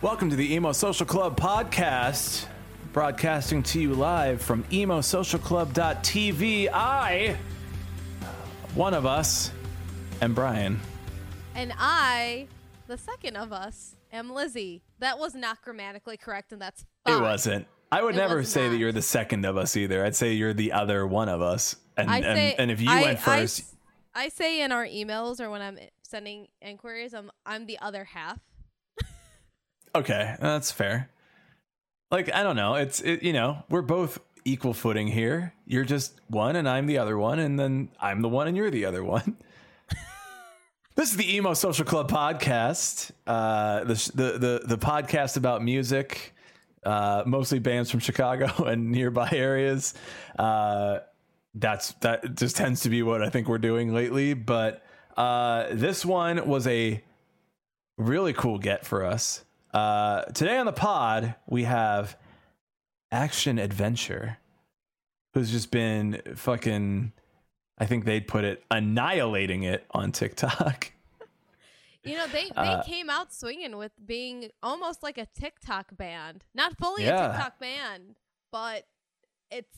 [0.00, 2.46] Welcome to the Emo Social Club podcast,
[2.92, 6.68] broadcasting to you live from emosocialclub.tv.
[6.72, 7.36] I,
[8.74, 9.50] one of us,
[10.20, 10.80] am Brian.
[11.54, 12.48] And I,
[12.86, 14.82] the second of us, am Lizzie.
[15.00, 17.18] That was not grammatically correct, and that's fine.
[17.18, 17.66] It wasn't.
[17.90, 20.04] I would It never say that you're the second of us either.
[20.04, 21.76] I'd say you're the other one of us.
[21.96, 23.74] And I and, say, and if you I- went I first, s-
[24.14, 28.38] I, say in our emails or when I'm sending inquiries, I'm I'm the other half.
[29.94, 31.08] okay, that's fair.
[32.10, 35.52] Like I don't know, it's it, you know we're both equal footing here.
[35.66, 38.70] You're just one, and I'm the other one, and then I'm the one, and you're
[38.70, 39.36] the other one.
[40.98, 46.34] This is the Emo Social Club podcast, uh, the, the the the podcast about music,
[46.82, 49.94] uh, mostly bands from Chicago and nearby areas.
[50.36, 50.98] Uh,
[51.54, 54.34] that's that just tends to be what I think we're doing lately.
[54.34, 54.84] But
[55.16, 57.00] uh, this one was a
[57.96, 59.44] really cool get for us.
[59.72, 62.16] Uh, today on the pod we have
[63.12, 64.38] Action Adventure,
[65.34, 67.12] who's just been fucking.
[67.80, 70.92] I think they'd put it annihilating it on TikTok.
[72.04, 76.44] You know, they they Uh, came out swinging with being almost like a TikTok band,
[76.54, 77.26] not fully Yeah.
[77.26, 78.16] a TikTok band,
[78.50, 78.86] but
[79.50, 79.76] it's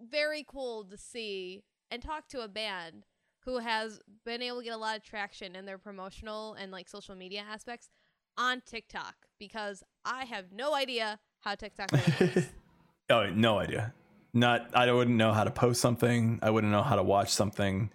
[0.00, 3.04] very cool to see and talk to a band
[3.40, 6.88] who has been able to get a lot of traction in their promotional and like
[6.88, 7.90] social media aspects
[8.38, 12.46] on TikTok because I have no idea how TikTok works.
[13.10, 13.92] oh, no idea.
[14.32, 16.38] Not I wouldn't know how to post something.
[16.42, 17.90] I wouldn't know how to watch something,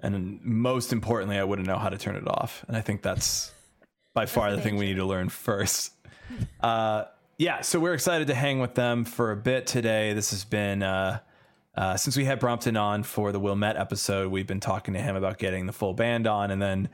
[0.00, 2.64] and most importantly, I wouldn't know how to turn it off.
[2.68, 3.52] And I think that's
[4.12, 5.92] by far the the thing we need to learn first.
[6.60, 7.04] Uh,
[7.38, 10.12] yeah, so we're excited to hang with them for a bit today.
[10.12, 11.20] This has been uh,
[11.76, 14.30] uh, since we had Brompton on for the Will Met episode.
[14.30, 16.88] We've been talking to him about getting the full band on, and then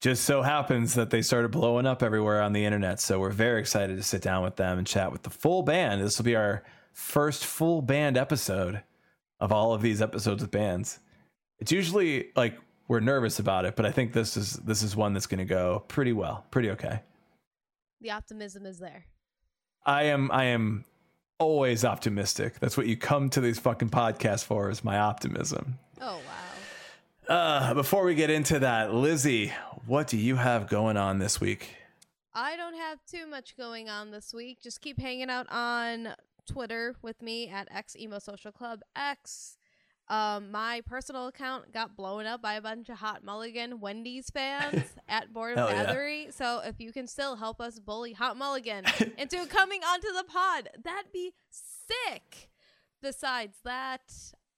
[0.00, 3.00] just so happens that they started blowing up everywhere on the internet.
[3.00, 6.02] So we're very excited to sit down with them and chat with the full band.
[6.02, 6.62] This will be our
[6.92, 8.82] first full band episode
[9.40, 10.98] of all of these episodes with bands.
[11.58, 12.58] It's usually like
[12.88, 15.44] we're nervous about it, but I think this is this is one that's going to
[15.44, 17.00] go pretty well, pretty okay.
[18.00, 19.06] the optimism is there.
[19.84, 20.84] I am I am
[21.38, 22.58] always optimistic.
[22.60, 25.78] That's what you come to these fucking podcasts for is my optimism.
[26.00, 26.45] Oh wow.
[27.28, 29.52] Uh, before we get into that, Lizzie,
[29.86, 31.74] what do you have going on this week?
[32.32, 34.62] I don't have too much going on this week.
[34.62, 36.14] Just keep hanging out on
[36.46, 39.58] Twitter with me at X Emo Social Club X.
[40.08, 44.84] Um, my personal account got blown up by a bunch of Hot Mulligan Wendy's fans
[45.08, 46.30] at Board of Hell yeah.
[46.30, 48.84] So if you can still help us bully Hot Mulligan
[49.18, 52.50] into coming onto the pod, that'd be sick.
[53.02, 54.12] Besides that,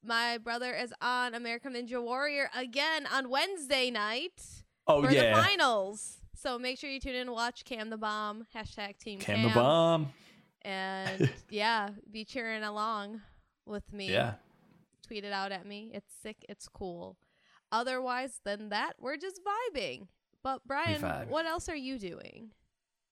[0.05, 4.43] my brother is on American Ninja Warrior again on Wednesday night
[4.87, 6.17] Oh for yeah, the finals.
[6.35, 9.49] So make sure you tune in and watch Cam the Bomb, hashtag Team Cam the
[9.51, 10.09] bomb.
[10.63, 13.21] And yeah, be cheering along
[13.67, 14.11] with me.
[14.11, 14.35] Yeah.
[15.07, 15.91] Tweet it out at me.
[15.93, 16.37] It's sick.
[16.49, 17.17] It's cool.
[17.73, 20.07] Otherwise than that, we're just vibing.
[20.43, 22.51] But Brian, what else are you doing?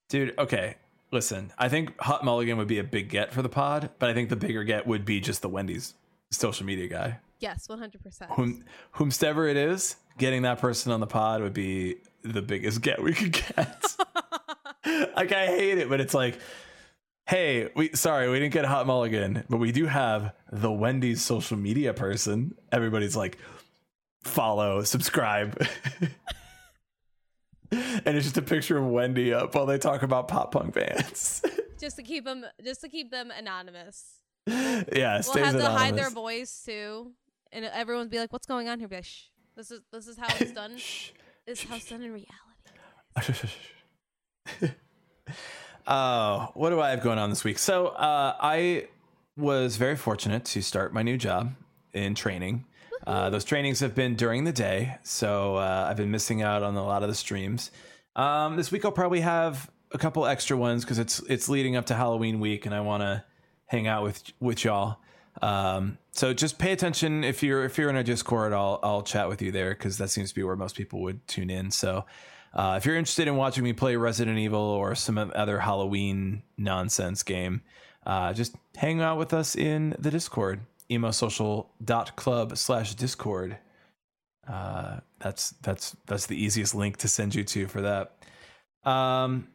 [0.09, 0.77] Dude, okay.
[1.11, 4.15] Listen, I think Hot Mulligan would be a big get for the pod, but I
[4.15, 5.95] think the bigger get would be just the Wendy's
[6.31, 7.19] social media guy.
[7.39, 8.35] Yes, 100%.
[8.35, 8.65] Whom,
[8.95, 13.13] whomstever it is, getting that person on the pod would be the biggest get we
[13.13, 13.85] could get.
[15.17, 16.39] like I hate it, but it's like,
[17.27, 21.57] hey, we sorry we didn't get Hot Mulligan, but we do have the Wendy's social
[21.57, 22.55] media person.
[22.73, 23.39] Everybody's like,
[24.25, 25.61] follow, subscribe.
[27.71, 31.43] and it's just a picture of Wendy up while they talk about pop punk bands.
[31.79, 34.23] just to keep them just to keep them anonymous.
[34.93, 37.13] yeah, We'll have to hide their voice too.
[37.53, 38.89] And everyone's be like, What's going on here?
[38.89, 39.25] Be like, Shh.
[39.57, 40.77] This is this is how it's done.
[41.47, 43.37] This is how it's done in reality.
[45.87, 47.57] Oh, what do I have going on this week?
[47.57, 48.89] So, uh, I
[49.37, 51.55] was very fortunate to start my new job
[51.93, 52.65] in training.
[53.07, 56.75] Uh, those trainings have been during the day, so uh, I've been missing out on
[56.75, 57.71] a lot of the streams.
[58.17, 61.87] Um, this week I'll probably have a couple extra ones because it's it's leading up
[61.87, 63.23] to Halloween week, and I want to
[63.67, 64.99] hang out with with y'all.
[65.43, 69.29] Um, so just pay attention if you're if you're in a Discord, I'll I'll chat
[69.29, 71.71] with you there because that seems to be where most people would tune in.
[71.71, 72.07] So
[72.55, 77.23] uh, if you're interested in watching me play Resident Evil or some other Halloween nonsense
[77.23, 77.61] game,
[78.07, 80.61] uh, just hang out with us in the Discord.
[80.89, 83.59] emosocial.club slash discord.
[84.49, 88.15] Uh, that's that's that's the easiest link to send you to for that.
[88.91, 89.49] Um,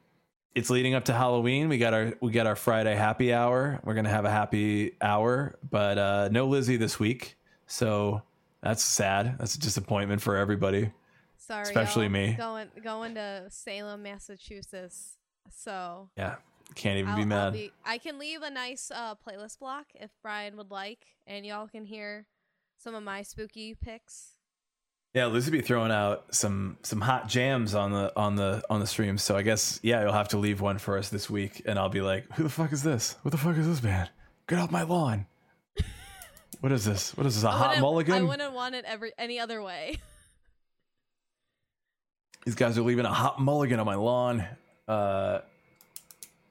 [0.56, 1.70] it's leading up to Halloween.
[1.70, 3.80] We got our we got our Friday happy hour.
[3.84, 7.38] We're gonna have a happy hour, but uh, no Lizzie this week,
[7.68, 8.22] so
[8.62, 9.38] that's sad.
[9.40, 10.92] That's a disappointment for everybody.
[11.38, 12.34] Sorry, Especially me.
[12.38, 15.18] Going going to Salem, Massachusetts.
[15.50, 16.36] So Yeah,
[16.76, 17.54] can't even I'll, be mad.
[17.54, 21.68] be- I can leave a nice uh, playlist block if Brian would like, and y'all
[21.68, 22.28] can hear
[22.78, 24.38] some of my spooky picks.
[25.14, 28.88] Yeah, Lizzie be throwing out some some hot jams on the on the on the
[28.88, 29.18] stream.
[29.18, 31.90] So I guess yeah, you'll have to leave one for us this week, and I'll
[31.90, 33.18] be like, "Who the fuck is this?
[33.24, 34.10] What the fuck is this band?
[34.48, 35.26] Get off my lawn!"
[36.62, 37.16] what is this?
[37.18, 37.44] What is this?
[37.44, 39.98] A I hot wouldn't- I wouldn't want it every any other way.
[42.46, 44.46] These guys are leaving a hot mulligan on my lawn.
[44.88, 45.40] Uh,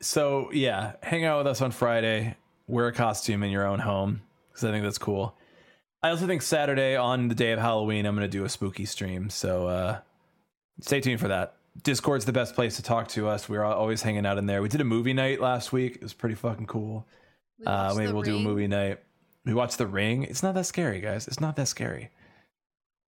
[0.01, 2.37] so yeah, hang out with us on Friday.
[2.69, 5.35] Wear a costume in your own home because I think that's cool.
[6.03, 8.85] I also think Saturday on the day of Halloween, I'm going to do a spooky
[8.87, 9.29] stream.
[9.31, 9.99] So uh,
[10.81, 11.57] stay tuned for that.
[11.83, 13.49] Discord's the best place to talk to us.
[13.49, 14.63] We're always hanging out in there.
[14.63, 15.97] We did a movie night last week.
[15.97, 17.07] It was pretty fucking cool.
[17.59, 19.01] We Uh, maybe we'll do a movie night.
[19.45, 20.25] We watched The Ring.
[20.25, 21.29] It's not that scary, guys.
[21.29, 22.11] It's not that scary.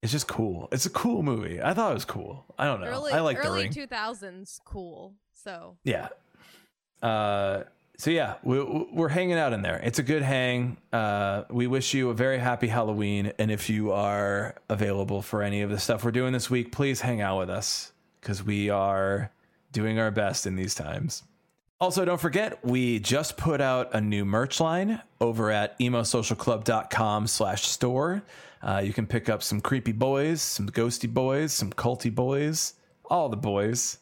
[0.03, 0.69] It's just cool.
[0.73, 1.63] It's a cool movie.
[1.63, 2.45] I thought it was cool.
[2.59, 2.89] I don't know.
[2.89, 3.73] Early I like The Ring.
[3.73, 5.15] two thousands, cool.
[5.33, 6.09] So Yeah.
[7.03, 7.65] Uh,
[8.03, 9.77] so yeah, we, we're hanging out in there.
[9.77, 10.77] It's a good hang.
[10.93, 15.63] Uh, we wish you a very happy Halloween, and if you are available for any
[15.63, 19.31] of the stuff we're doing this week, please hang out with us because we are
[19.71, 21.23] doing our best in these times.
[21.81, 27.69] Also, don't forget, we just put out a new merch line over at emosocialclub.com slash
[27.69, 28.25] store.
[28.63, 33.29] Uh, you can pick up some creepy boys, some ghosty boys, some culty boys, all
[33.29, 33.99] the boys.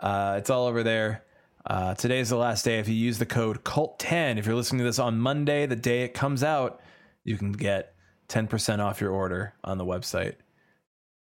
[0.00, 1.23] Uh, it's all over there.
[1.66, 2.78] Uh, is the last day.
[2.78, 6.02] If you use the code CULT10, if you're listening to this on Monday, the day
[6.02, 6.80] it comes out,
[7.24, 7.94] you can get
[8.28, 10.34] 10% off your order on the website.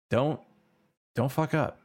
[0.10, 0.40] Don't
[1.16, 1.80] don't fuck up.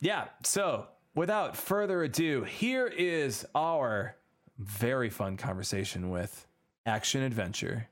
[0.00, 4.16] Yeah, so without further ado, here is our
[4.58, 6.46] very fun conversation with
[6.86, 7.88] Action Adventure.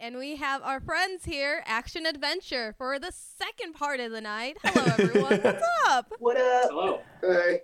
[0.00, 4.56] and we have our friends here, Action Adventure, for the second part of the night.
[4.64, 5.40] Hello everyone.
[5.42, 6.12] What's up?
[6.18, 6.70] What up?
[6.70, 7.00] Hello.
[7.22, 7.60] Hey,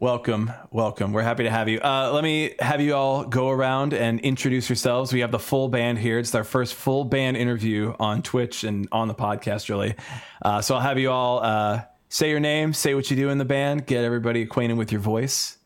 [0.00, 1.12] Welcome, welcome.
[1.12, 1.78] We're happy to have you.
[1.78, 5.12] Uh, let me have you all go around and introduce yourselves.
[5.12, 6.18] We have the full band here.
[6.18, 9.94] It's our first full band interview on Twitch and on the podcast, really.
[10.40, 13.36] Uh, so I'll have you all uh, say your name, say what you do in
[13.36, 15.58] the band, get everybody acquainted with your voice.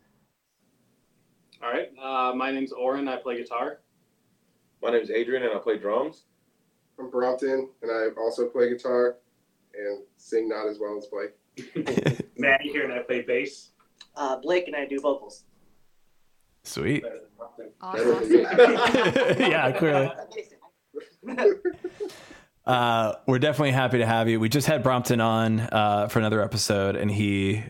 [1.63, 1.93] All right.
[2.03, 3.07] Uh, my name's Oren.
[3.07, 3.83] I play guitar.
[4.83, 6.25] my name's Adrian and I play drums.
[6.99, 9.19] I'm Brompton, and I also play guitar
[9.79, 11.35] and sing not as well as Blake.
[12.37, 13.71] Maddie here, and I play bass.
[14.17, 15.45] Uh, Blake and I do vocals.
[16.63, 17.03] Sweet.
[17.03, 18.45] Better than nothing.
[19.35, 19.41] Awesome.
[19.51, 20.11] yeah, clearly.
[22.67, 24.41] Uh, we're definitely happy to have you.
[24.41, 27.63] We just had Brompton on uh, for another episode, and he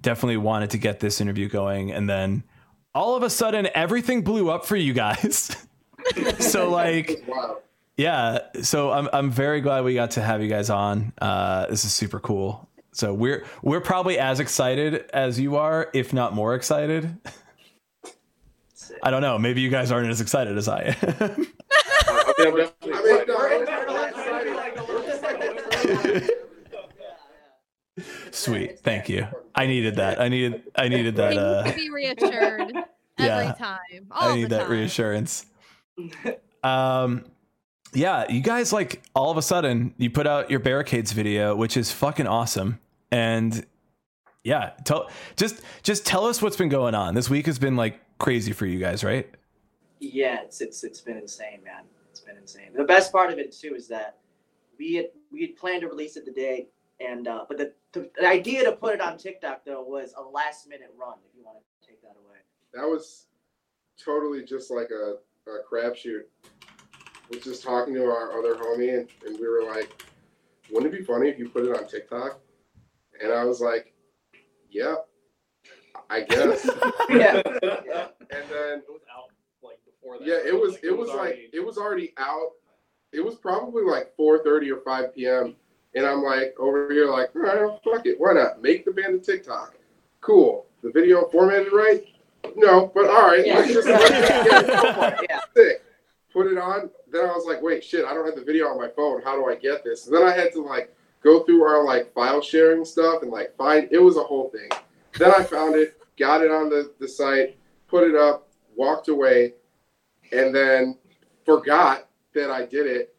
[0.00, 1.90] definitely wanted to get this interview going.
[1.90, 2.44] And then
[2.94, 5.56] all of a sudden, everything blew up for you guys.
[6.38, 7.58] so, like, Wow.
[7.96, 8.40] yeah.
[8.60, 11.14] So I'm I'm very glad we got to have you guys on.
[11.18, 12.68] Uh, this is super cool.
[12.92, 17.16] So we're we're probably as excited as you are, if not more excited.
[18.74, 18.98] Sick.
[19.02, 19.38] I don't know.
[19.38, 21.46] Maybe you guys aren't as excited as I am.
[28.30, 28.80] Sweet.
[28.80, 29.26] Thank you.
[29.54, 30.20] I needed that.
[30.20, 32.72] I needed I needed that I uh need be reassured
[33.18, 33.38] yeah.
[33.38, 33.78] every time.
[34.10, 35.46] All I need that reassurance.
[36.62, 37.24] Um
[37.94, 41.76] yeah, you guys like all of a sudden you put out your barricades video, which
[41.76, 42.78] is fucking awesome.
[43.12, 43.64] And
[44.42, 47.14] yeah, tell just just tell us what's been going on.
[47.14, 49.30] This week has been like crazy for you guys, right?
[50.00, 51.84] Yeah, it's, it's it's been insane, man.
[52.10, 52.70] It's been insane.
[52.74, 54.18] The best part of it too is that
[54.78, 56.68] we had we had planned to release it today,
[57.00, 60.22] and uh, but the, the the idea to put it on TikTok though was a
[60.22, 61.18] last minute run.
[61.28, 62.38] If you want to take that away.
[62.74, 63.26] That was
[64.02, 65.16] totally just like a,
[65.50, 66.22] a crapshoot.
[67.30, 70.02] Was just talking to our other homie, and, and we were like,
[70.70, 72.40] "Wouldn't it be funny if you put it on TikTok?"
[73.22, 73.92] And I was like,
[74.70, 74.96] "Yeah,
[76.10, 76.64] I guess."
[77.10, 77.42] yeah.
[77.62, 78.08] yeah.
[78.30, 79.30] and then It was out
[79.62, 80.26] like before that.
[80.26, 82.50] yeah, it was it was already- like it was already out.
[83.12, 85.54] It was probably like 4:30 or 5 p.m.
[85.94, 89.14] And I'm like over here like, all right, fuck it, why not make the band
[89.14, 89.74] a TikTok?
[90.22, 90.64] Cool.
[90.82, 92.02] The video formatted right?
[92.56, 93.56] No, but all right, Yeah.
[93.58, 94.66] let's just let's get it.
[94.66, 95.40] Go for yeah.
[95.54, 95.82] Sick.
[96.32, 96.88] Put it on.
[97.12, 99.20] Then I was like, wait, shit, I don't have the video on my phone.
[99.22, 100.06] How do I get this?
[100.06, 100.92] And then I had to like go
[101.62, 104.68] through our like file sharing stuff and like find it was a whole thing.
[105.18, 109.54] Then I found it, got it on the, the site, put it up, walked away,
[110.32, 110.98] and then
[111.44, 113.14] forgot that I did it,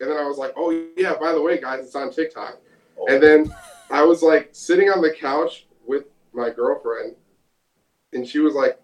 [0.00, 2.58] and then I was like, "Oh yeah, by the way, guys, it's on TikTok."
[2.98, 3.06] Oh.
[3.08, 3.54] And then
[3.90, 7.14] I was like sitting on the couch with my girlfriend,
[8.12, 8.80] and she was like,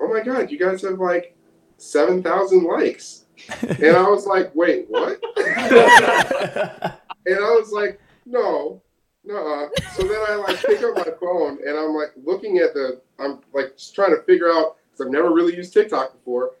[0.00, 1.36] "Oh my god, you guys have like
[1.76, 3.26] seven thousand likes,"
[3.62, 5.20] and I was like, "Wait, what?"
[7.26, 8.82] And I was like, no,
[9.24, 9.68] no.
[9.94, 13.40] So then I like pick up my phone and I'm like looking at the, I'm
[13.52, 16.52] like just trying to figure out, because I've never really used TikTok before.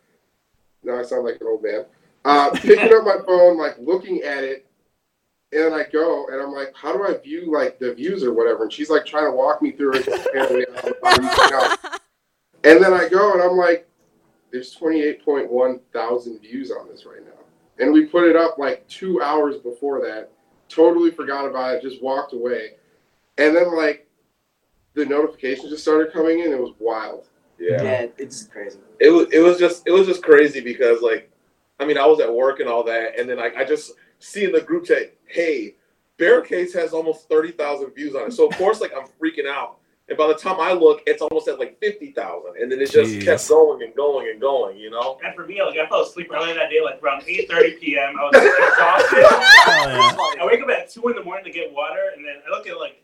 [0.82, 1.84] Now I sound like an old man.
[2.24, 4.66] Uh, picking up my phone, like looking at it,
[5.52, 8.64] and I go and I'm like, how do I view like the views or whatever?
[8.64, 10.08] And she's like trying to walk me through it.
[10.26, 11.78] Apparently, I'm- I'm using out.
[12.62, 13.88] And then I go and I'm like,
[14.52, 17.42] there's 28.1 thousand views on this right now.
[17.78, 20.30] And we put it up like two hours before that.
[20.70, 22.76] Totally forgot about it, just walked away.
[23.36, 24.06] And then like
[24.94, 26.52] the notifications just started coming in.
[26.52, 27.26] It was wild.
[27.58, 27.82] Yeah.
[27.82, 28.78] Yeah, it's crazy.
[29.00, 31.30] It was it was just it was just crazy because like
[31.78, 34.44] I mean I was at work and all that and then like I just see
[34.44, 35.74] in the group chat, hey,
[36.16, 38.32] Barricades has almost thirty thousand views on it.
[38.32, 39.79] So of course like I'm freaking out.
[40.10, 42.60] And by the time I look, it's almost at like fifty thousand.
[42.60, 43.24] And then it just Jeez.
[43.24, 45.18] kept going and going and going, you know?
[45.24, 48.14] And for me, like I fell asleep early that day, like around 8:30 p.m.
[48.18, 49.24] I was exhausted.
[49.24, 50.42] Oh, yeah.
[50.42, 52.66] I wake up at two in the morning to get water, and then I look
[52.66, 53.02] at like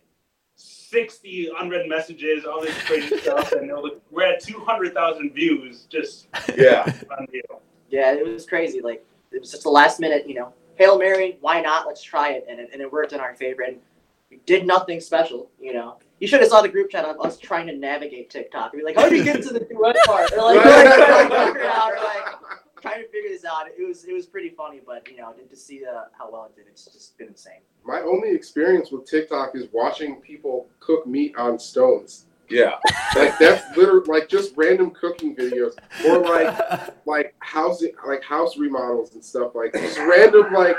[0.56, 6.26] 60 unread messages, all this crazy stuff, and they're like, we're at 200,000 views just
[6.56, 6.92] Yeah.
[7.16, 7.26] on.
[7.88, 8.80] Yeah, it was crazy.
[8.80, 11.86] Like it was just the last minute, you know, hail mary, why not?
[11.86, 13.62] Let's try it, and it, and it worked in our favor.
[13.62, 13.76] And
[14.28, 15.98] we did nothing special, you know.
[16.18, 18.72] You should have saw the group chat of us trying to navigate TikTok.
[18.72, 20.32] We'd be like, how do you get to the duet part?
[20.32, 22.24] Or like, we're like trying to figure it out, or like
[22.80, 23.66] trying to figure this out.
[23.68, 26.56] It was it was pretty funny, but you know, to see uh, how well it
[26.56, 27.60] did, it's just been insane.
[27.84, 32.26] My only experience with TikTok is watching people cook meat on stones.
[32.48, 32.76] Yeah.
[33.14, 35.74] Like that's literally like just random cooking videos,
[36.06, 40.76] or like like housing, like house remodels and stuff like just random like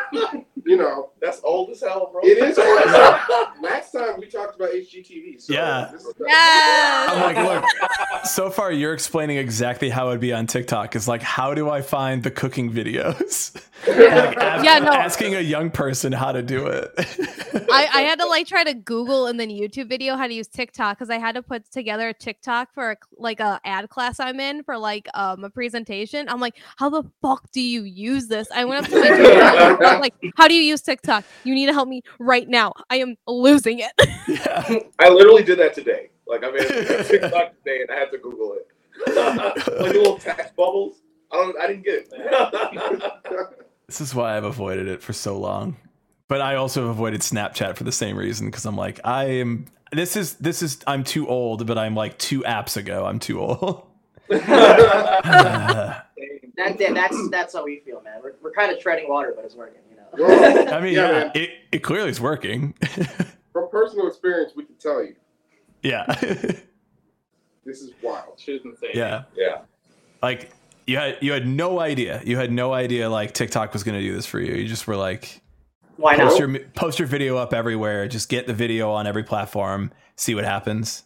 [0.67, 1.09] you know.
[1.21, 2.21] That's old as hell, bro.
[2.23, 3.53] It is old as hell.
[3.61, 5.41] Last time we talked about HGTV.
[5.41, 5.89] So Yeah.
[5.91, 7.09] This Yes.
[7.09, 10.95] I'm like, look, so far you're explaining exactly how it'd be on TikTok.
[10.95, 13.55] It's like, how do I find the cooking videos?
[13.87, 14.91] like, ask- Yeah, no.
[14.91, 16.91] asking a young person how to do it.
[17.71, 20.47] I, I had to like try to Google and then YouTube video how to use
[20.47, 24.19] TikTok because I had to put together a TikTok for a, like a ad class
[24.19, 26.27] I'm in for like um a presentation.
[26.29, 28.47] I'm like, how the fuck do you use this?
[28.53, 29.07] I went up to my
[29.79, 31.23] teacher, like, how do you use TikTok?
[31.43, 32.73] You need to help me right now.
[32.89, 33.91] I am losing it.
[34.27, 34.79] yeah.
[34.99, 36.09] I literally did that today.
[36.27, 38.67] Like I made a TikTok today and I had to Google it.
[39.15, 41.01] like the little text bubbles.
[41.31, 43.63] I don't I didn't get it.
[43.87, 45.77] This is why I've avoided it for so long.
[46.27, 49.67] But I also have avoided Snapchat for the same reason because I'm like, I am.
[49.93, 50.79] This is this is.
[50.85, 53.05] I'm too old, but I'm like two apps ago.
[53.05, 53.83] I'm too old.
[56.57, 58.19] That, that that's that's how we feel, man.
[58.21, 59.86] We're, we're kind of treading water, but it's working, you know.
[60.17, 62.73] Well, I mean, Yeah, yeah, it, it clearly is working.
[63.53, 65.15] From personal experience, we can tell you
[65.83, 66.05] yeah,
[67.65, 68.39] this is wild.
[68.39, 68.91] Shit is insane.
[68.93, 69.23] yeah.
[69.35, 69.59] yeah.
[70.21, 70.51] Like
[70.85, 72.21] you had you had no idea.
[72.25, 74.53] You had no idea like TikTok was going to do this for you.
[74.55, 75.41] You just were like,
[75.97, 76.49] Why post not?
[76.49, 78.07] your post your video up everywhere.
[78.07, 79.91] Just get the video on every platform.
[80.15, 81.03] See what happens.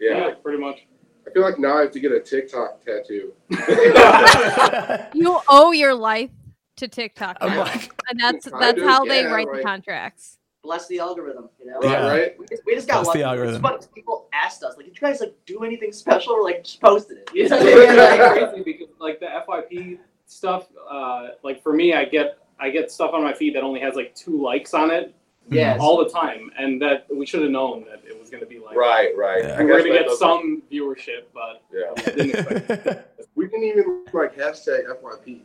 [0.00, 0.34] Yeah.
[0.42, 0.86] pretty much.
[1.26, 3.32] I feel like now I have to get a TikTok tattoo.
[5.14, 6.30] you owe your life
[6.76, 7.60] to TikTok, I'm now.
[7.64, 10.38] like, and that's that's of, how they yeah, write the contracts.
[10.62, 11.78] Bless the algorithm, you know.
[11.82, 12.06] Yeah.
[12.08, 12.38] Right?
[12.38, 13.54] We just, we just got Bless the algorithm.
[13.54, 16.34] It's funny 'cause people asked us, like, did you guys like do anything special?
[16.34, 17.30] We're like, just posted it.
[17.32, 17.56] You know?
[17.60, 22.70] It's Like, crazy because like the FYP stuff, uh, like for me, I get I
[22.70, 25.14] get stuff on my feed that only has like two likes on it
[25.48, 25.78] yes.
[25.80, 28.58] all the time, and that we should have known that it was going to be
[28.58, 29.44] like Right, right.
[29.44, 29.58] Yeah.
[29.62, 32.02] We were guess going to get does- some viewership, but Yeah.
[32.14, 33.12] didn't expect.
[33.36, 35.42] We didn't even like hashtag FYP.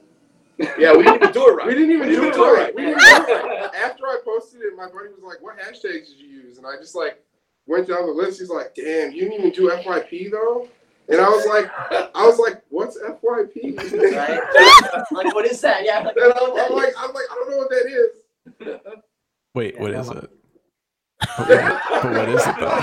[0.78, 1.68] Yeah, we didn't even do it right.
[1.68, 2.64] We didn't even We do didn't it do it right.
[2.64, 2.76] right.
[2.76, 3.72] We didn't do right.
[3.76, 6.78] After I posted it, my buddy was like, "What hashtags did you use?" And I
[6.78, 7.22] just like
[7.68, 8.40] went down the list.
[8.40, 10.68] He's like, "Damn, you didn't even do FYP though."
[11.10, 11.70] And I was like,
[12.16, 13.76] "I was like, what's FYP?"
[14.16, 14.40] Right?
[15.12, 15.84] like, what is that?
[15.84, 16.00] Yeah.
[16.00, 18.78] Like, And I'm, I'm like, I'm like, I don't know what that is.
[19.54, 20.30] Wait, what is it?
[21.38, 22.82] But but what is it though?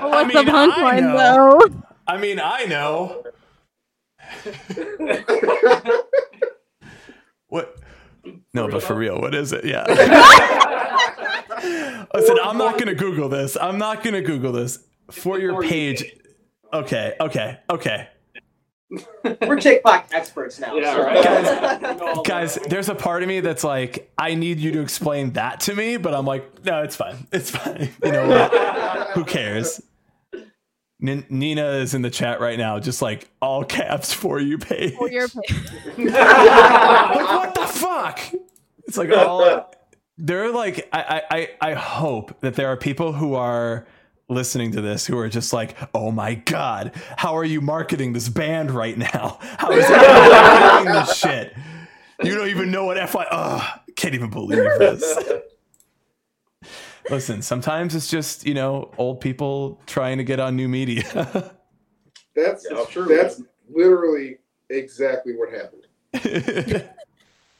[0.00, 1.60] But what's mean, the punchline though?
[2.06, 3.22] I mean, I know.
[7.50, 7.76] What?
[8.54, 9.64] No, but for real, what is it?
[9.64, 9.84] Yeah.
[12.14, 13.56] Listen, I'm not gonna Google this.
[13.60, 14.78] I'm not gonna Google this
[15.10, 16.04] for your page.
[16.72, 18.08] Okay, okay, okay.
[19.46, 20.74] we're TikTok experts now.
[20.74, 21.02] Yeah, so-
[22.16, 22.20] right.
[22.24, 25.74] Guys, there's a part of me that's like, I need you to explain that to
[25.74, 27.26] me, but I'm like, no, it's fine.
[27.32, 27.90] It's fine.
[28.04, 29.10] You know what?
[29.10, 29.80] Who cares?
[31.02, 34.94] N- Nina is in the chat right now, just like all caps for you, page.
[34.94, 35.28] For your
[35.98, 38.20] like what the fuck?
[38.86, 39.72] It's like all
[40.18, 43.86] There are like I, I I I hope that there are people who are
[44.28, 48.28] listening to this who are just like, oh my god, how are you marketing this
[48.28, 49.38] band right now?
[49.58, 49.88] How is it
[50.84, 51.54] doing this shit?
[52.22, 53.26] You don't even know what FI.
[53.30, 55.18] Ugh, can't even believe this.
[57.08, 61.02] Listen, sometimes it's just you know old people trying to get on new media.
[62.34, 64.38] That's Yeah, true, that's literally
[64.68, 66.86] exactly what happened.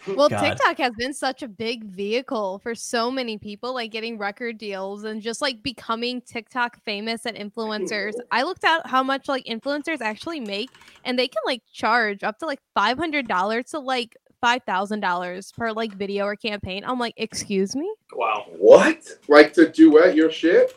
[0.06, 0.40] Well, God.
[0.40, 5.04] TikTok has been such a big vehicle for so many people, like getting record deals
[5.04, 8.14] and just like becoming TikTok famous and influencers.
[8.30, 10.70] I looked at how much like influencers actually make,
[11.04, 15.00] and they can like charge up to like five hundred dollars to like five thousand
[15.00, 16.84] dollars per like video or campaign.
[16.86, 17.92] I'm like, excuse me?
[18.12, 18.46] Wow.
[18.56, 19.06] What?
[19.28, 20.76] Like to duet your shit?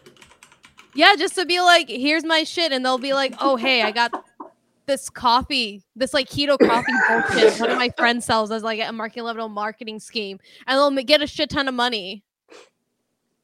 [0.96, 3.91] Yeah, just to be like, here's my shit, and they'll be like, oh hey, I
[3.91, 4.12] got
[4.86, 7.60] this coffee, this like keto coffee bullshit.
[7.60, 11.22] One of my friends sells as like a marketing level marketing scheme, and they'll get
[11.22, 12.24] a shit ton of money.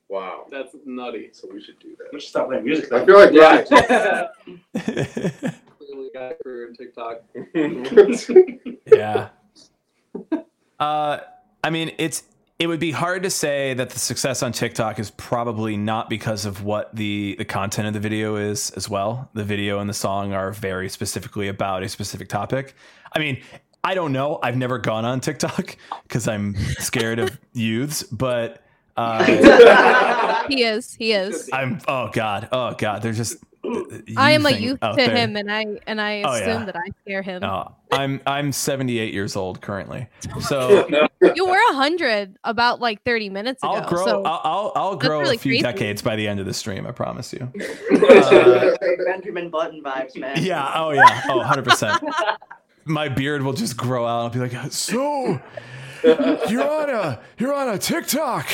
[0.09, 0.45] Wow.
[0.49, 1.29] That's nutty.
[1.33, 2.07] So we should do that.
[2.11, 2.91] We should stop playing music.
[2.91, 4.27] I feel like Yeah.
[5.77, 7.21] Clearly got a career in TikTok.
[8.87, 9.29] yeah.
[10.79, 11.19] Uh,
[11.63, 12.23] I mean, it's
[12.59, 16.45] it would be hard to say that the success on TikTok is probably not because
[16.45, 19.29] of what the the content of the video is as well.
[19.33, 22.75] The video and the song are very specifically about a specific topic.
[23.13, 23.41] I mean,
[23.83, 24.39] I don't know.
[24.43, 28.63] I've never gone on TikTok because I'm scared of youths, but
[28.97, 29.23] uh,
[30.49, 30.93] He is.
[30.95, 31.49] He is.
[31.53, 31.79] I'm.
[31.87, 32.49] Oh God.
[32.51, 33.01] Oh God.
[33.01, 33.37] They're just.
[34.17, 35.15] I am a youth to there.
[35.15, 36.65] him, and I and I Oh, assume yeah.
[36.65, 37.41] that I scare him.
[37.41, 40.07] No, I'm I'm 78 years old currently,
[40.39, 40.87] so
[41.35, 43.73] You were a hundred about like thirty minutes ago.
[43.73, 44.05] I'll grow.
[44.05, 45.63] so I'll I'll, I'll That's grow really a few crazy.
[45.63, 46.87] decades by the end of the stream.
[46.87, 47.51] I promise you.
[47.91, 48.75] Uh,
[49.05, 50.37] Benjamin Button vibes, man.
[50.41, 50.71] Yeah.
[50.75, 51.23] Oh yeah.
[51.29, 52.01] Oh, 100 percent.
[52.85, 54.21] My beard will just grow out.
[54.21, 55.39] I'll be like, so
[56.49, 58.47] you're on a you're on a TikTok.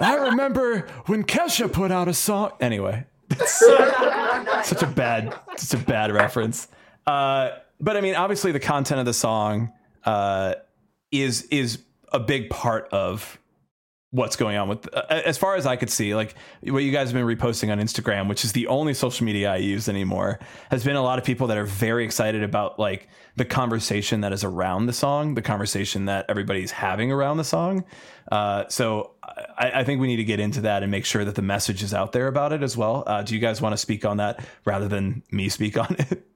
[0.00, 2.52] I remember when Kesha put out a song.
[2.60, 3.04] Anyway,
[3.46, 6.68] such a bad, such a bad reference.
[7.06, 9.72] Uh, but I mean, obviously, the content of the song
[10.04, 10.54] uh,
[11.12, 11.78] is is
[12.12, 13.38] a big part of
[14.10, 17.08] what's going on with uh, as far as i could see like what you guys
[17.08, 20.38] have been reposting on instagram which is the only social media i use anymore
[20.70, 24.32] has been a lot of people that are very excited about like the conversation that
[24.32, 27.84] is around the song the conversation that everybody's having around the song.
[28.30, 29.12] Uh, so
[29.56, 31.82] I, I think we need to get into that and make sure that the message
[31.82, 33.04] is out there about it as well.
[33.06, 36.24] Uh, do you guys want to speak on that rather than me speak on it?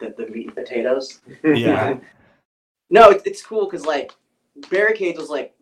[0.00, 1.20] The, the meat and potatoes.
[1.42, 1.98] yeah.
[2.90, 4.12] No, it's, it's cool because like
[4.70, 5.52] Barricades was like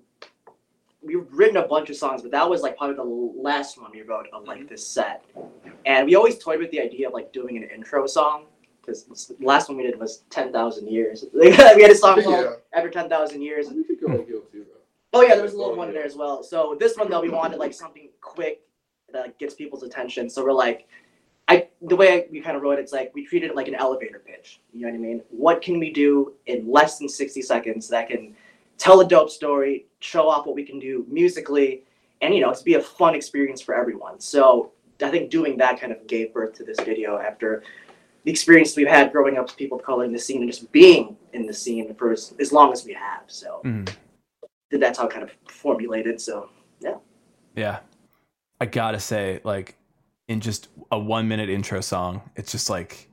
[1.07, 4.03] we've written a bunch of songs, but that was like probably the last one we
[4.03, 4.69] wrote of like mm-hmm.
[4.69, 5.25] this set.
[5.85, 8.47] And we always toyed with the idea of like doing an intro song
[8.81, 11.25] because the last one we did was ten thousand years.
[11.35, 12.79] we had a song called Yeah.
[12.79, 13.69] After Ten Thousand Years.
[13.71, 15.19] We could go on Guild too, though.
[15.19, 16.43] Oh yeah, there was a little one in there as well.
[16.43, 18.61] So this one though, we wanted like something quick
[19.13, 20.29] that gets people's attention.
[20.29, 20.89] So we're like,
[21.49, 23.75] I the way we kind of wrote it, it's like we treated it like an
[23.75, 24.61] elevator pitch.
[24.73, 25.23] You know what I mean?
[25.31, 28.37] What can we do in less than sixty seconds that can
[28.79, 31.85] tell a dope story, show off what we can do musically,
[32.21, 34.21] and you know, it's be a fun experience for everyone.
[34.21, 37.63] So I think doing that kind of gave birth to this video after
[38.25, 40.71] the experience we've had growing up with people of color in the scene and just
[40.73, 43.23] being in the scene for as, as long as we have.
[43.29, 43.89] So Mhm.
[44.71, 46.21] that's how it kind of formulated.
[46.21, 46.49] So
[46.81, 46.97] yeah.
[47.55, 47.81] Yeah.
[48.61, 49.77] I gotta say, like,
[50.29, 53.09] in just a one minute intro song, it's just like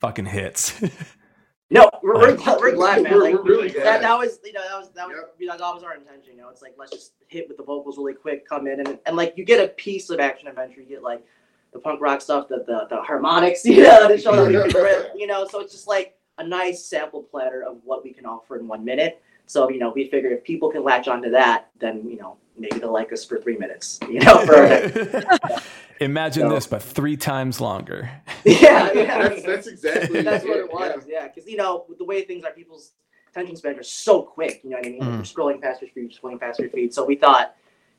[0.00, 0.80] fucking hits.
[1.70, 3.20] no, we're, we're, glad, we're glad, man.
[3.20, 4.02] Like we're really that, glad.
[4.02, 5.34] that was you know that was that was Yep.
[5.38, 6.34] you know, that was our intention.
[6.36, 8.98] You know, it's like let's just hit with the vocals really quick, come in and
[9.06, 10.80] and like you get a piece of action adventure.
[10.82, 11.24] You get like
[11.72, 14.82] the punk rock stuff, the the, the harmonics, you know, to show that we can
[14.82, 15.46] rip, you know.
[15.48, 18.84] So it's just like a nice sample platter of what we can offer in one
[18.84, 19.22] minute.
[19.46, 22.78] So you know, we figure if people can latch onto that, then you know maybe
[22.78, 23.98] they'll like us for three minutes.
[24.08, 24.54] You know, for
[26.00, 28.10] Imagine So- this, but three times longer.
[28.44, 29.28] yeah, yeah.
[29.28, 31.28] That's, that's exactly That's what it was, yeah.
[31.28, 32.92] Because you know, with the way things are, people's
[33.30, 34.60] attention spans are so quick.
[34.64, 35.02] You know what I mean?
[35.02, 35.14] Mm.
[35.14, 36.92] You're scrolling past your feed, scrolling past your feed.
[36.92, 37.54] So we thought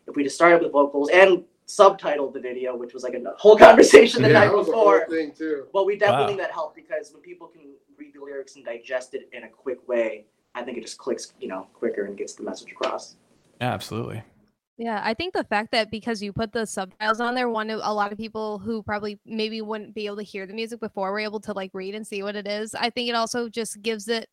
[0.07, 3.57] if we just started with vocals and subtitled the video, which was like a whole
[3.57, 5.07] conversation the Yeah, night that was a whole before.
[5.09, 5.65] thing too.
[5.73, 6.27] But we definitely Wow.
[6.27, 7.61] think that helped because when people can
[7.97, 10.25] read the lyrics and digest it in a quick way,
[10.55, 13.15] I think it just clicks, you know, quicker and gets the message across.
[13.61, 14.23] Yeah, absolutely.
[14.77, 17.93] Yeah, I think the fact that because you put the subtitles on there, one a
[17.93, 21.19] lot of people who probably maybe wouldn't be able to hear the music before were
[21.19, 22.75] able to like read and see what it is.
[22.75, 24.27] I think it also just gives it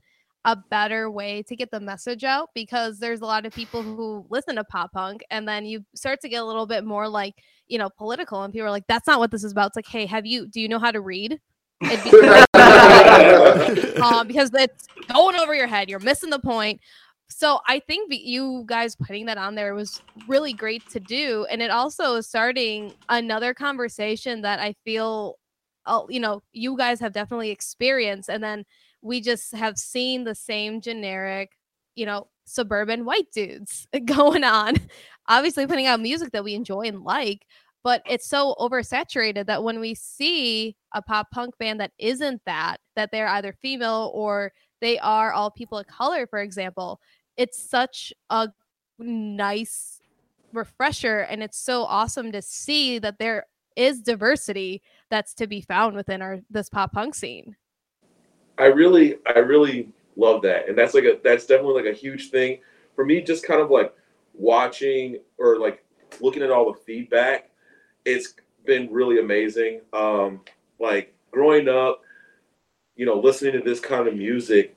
[0.45, 4.27] a better way to get the message out because there's a lot of people who
[4.29, 7.35] listen to pop punk and then you start to get a little bit more like
[7.69, 9.87] you know political and people are like that's not what this is about it's like
[9.87, 11.39] hey have you do you know how to read
[11.81, 12.45] It'd be-
[14.03, 15.89] um, because it's going over your head.
[15.89, 16.81] You're missing the point.
[17.29, 21.47] So i think you guys putting that on there was really great to do.
[21.51, 25.39] And it also is starting another conversation that i feel
[25.87, 28.29] uh, you know you guys have definitely experienced.
[28.29, 28.65] And then
[29.01, 31.53] we just have seen the same generic
[31.95, 34.77] you know suburban white dudes going on.
[35.29, 37.47] Obviously putting out music that we enjoy and like
[37.85, 42.79] but it's so oversaturated that when we see a pop punk band that isn't that
[42.97, 47.01] that they're either female or they are all people of color for example
[47.37, 48.49] it's such a
[48.99, 50.01] nice
[50.53, 55.97] refresher and it's so awesome to see that there is diversity that's to be found
[55.97, 57.57] within our this pop punk scene
[58.59, 62.31] I really, I really love that, and that's like a that's definitely like a huge
[62.31, 62.59] thing
[62.95, 63.23] for me.
[63.23, 63.95] Just kind of like
[64.35, 65.85] watching or like
[66.21, 67.51] looking at all the feedback.
[68.05, 68.35] It's
[68.65, 69.81] been really amazing.
[69.93, 70.41] Um,
[70.79, 72.03] like growing up,
[72.97, 74.77] you know, listening to this kind of music,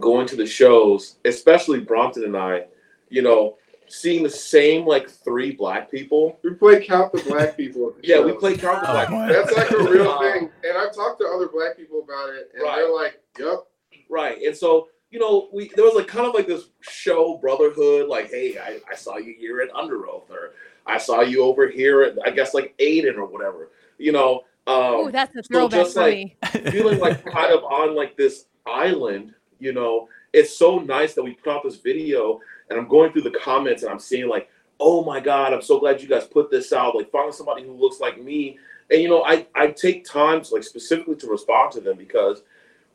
[0.00, 2.64] going to the shows, especially Brompton and I,
[3.10, 6.38] you know, seeing the same like three black people.
[6.42, 7.88] We play count the black people.
[7.90, 9.10] At the Yeah, we play Count the Oh, Black.
[9.10, 9.28] boy.
[9.28, 12.62] That's like a real thing, and I've talked to other black people about it, and
[12.62, 12.76] Right.
[12.76, 13.66] they're like, "Yep,
[14.08, 14.42] Right.
[14.42, 18.30] And so, you know, we there was like kind of like this show brotherhood, like,
[18.30, 20.54] hey, I, I saw you here at Underoath, or
[20.86, 23.70] I saw you over here at I guess like Aiden or whatever.
[23.98, 26.36] You know, oh um that's a so throwback just for like- me
[26.70, 30.08] feeling like kind of on like this island, you know.
[30.32, 33.82] It's so nice that we put out this video and I'm going through the comments
[33.82, 34.48] and I'm seeing like,
[34.80, 36.96] oh my God, I'm so glad you guys put this out.
[36.96, 38.58] Like finding somebody who looks like me.
[38.90, 42.42] And you know, I, I take times like specifically to respond to them because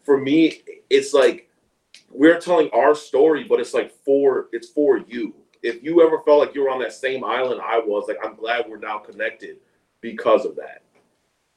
[0.03, 1.49] for me, it's like
[2.11, 5.33] we're telling our story, but it's like for it's for you.
[5.61, 8.35] If you ever felt like you were on that same island I was, like I'm
[8.35, 9.57] glad we're now connected
[10.01, 10.83] because of that.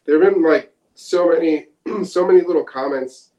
[0.05, 1.67] There have been like so many,
[2.05, 3.31] so many little comments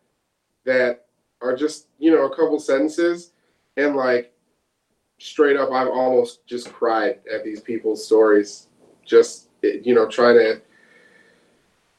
[0.66, 1.06] that
[1.42, 3.32] are just you know a couple sentences,
[3.78, 4.34] and like
[5.20, 8.68] straight up, I've almost just cried at these people's stories.
[9.06, 10.62] Just you know, trying to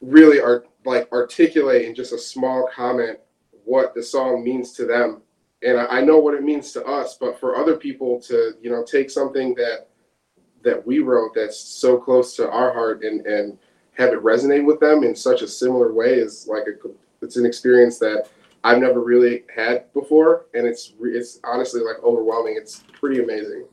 [0.01, 3.19] really art like articulate in just a small comment
[3.63, 5.21] what the song means to them.
[5.65, 8.83] And I, know what it means to us, but for other people to you know
[8.83, 9.87] take something that
[10.63, 13.57] that we wrote that's so close to our heart and and
[13.93, 16.89] have it resonate with them in such a similar way is like a
[17.21, 18.29] it's an experience that
[18.63, 22.55] I've never really had before, and it's it's honestly like overwhelming.
[22.57, 23.65] It's pretty amazing.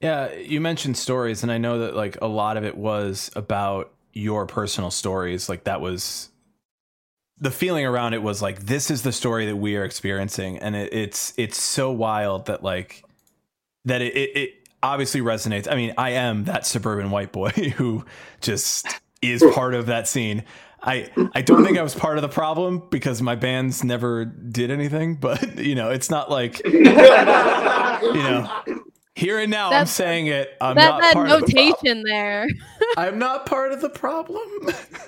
[0.00, 3.92] Yeah, you mentioned stories, and I know that like a lot of it was about
[4.14, 5.50] your personal stories.
[5.50, 6.30] Like that was
[7.40, 10.74] the feeling around it was like this is the story that we are experiencing, and
[10.74, 13.04] it, it's it's so wild that like
[13.84, 15.70] that it, it it obviously resonates.
[15.70, 18.04] I mean, I am that suburban white boy who
[18.40, 18.86] just
[19.22, 20.44] is part of that scene.
[20.82, 24.70] I I don't think I was part of the problem because my bands never did
[24.70, 28.62] anything, but you know, it's not like you know.
[29.18, 30.56] Here and now, I'm saying it.
[30.60, 31.72] I'm that not that part of the problem.
[31.72, 32.46] notation there
[32.96, 34.48] I'm not part of the problem.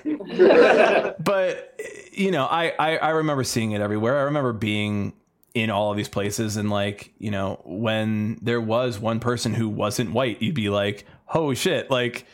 [1.23, 1.79] but
[2.11, 4.19] you know, I, I I remember seeing it everywhere.
[4.19, 5.13] I remember being
[5.53, 9.69] in all of these places, and like you know, when there was one person who
[9.69, 12.25] wasn't white, you'd be like, "Oh shit!" Like,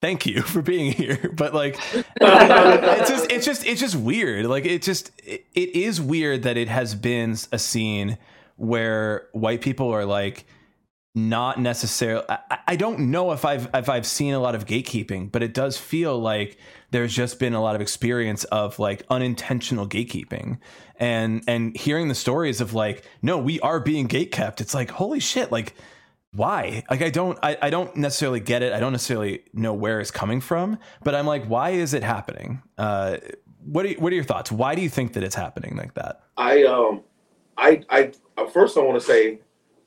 [0.00, 1.30] thank you for being here.
[1.36, 4.46] But like, it's just it's just it's just weird.
[4.46, 8.16] Like, it just it, it is weird that it has been a scene
[8.56, 10.46] where white people are like
[11.14, 15.30] not necessarily I, I don't know if I've if I've seen a lot of gatekeeping,
[15.30, 16.58] but it does feel like
[16.90, 20.58] there's just been a lot of experience of like unintentional gatekeeping
[20.96, 24.60] and and hearing the stories of like, no, we are being gatekept.
[24.60, 25.74] It's like, holy shit, like
[26.32, 26.82] why?
[26.90, 28.72] Like I don't I, I don't necessarily get it.
[28.72, 32.60] I don't necessarily know where it's coming from, but I'm like, why is it happening?
[32.76, 33.18] Uh
[33.66, 34.52] what are, what are your thoughts?
[34.52, 36.22] Why do you think that it's happening like that?
[36.36, 37.02] I um
[37.56, 39.38] I I uh, first I want to say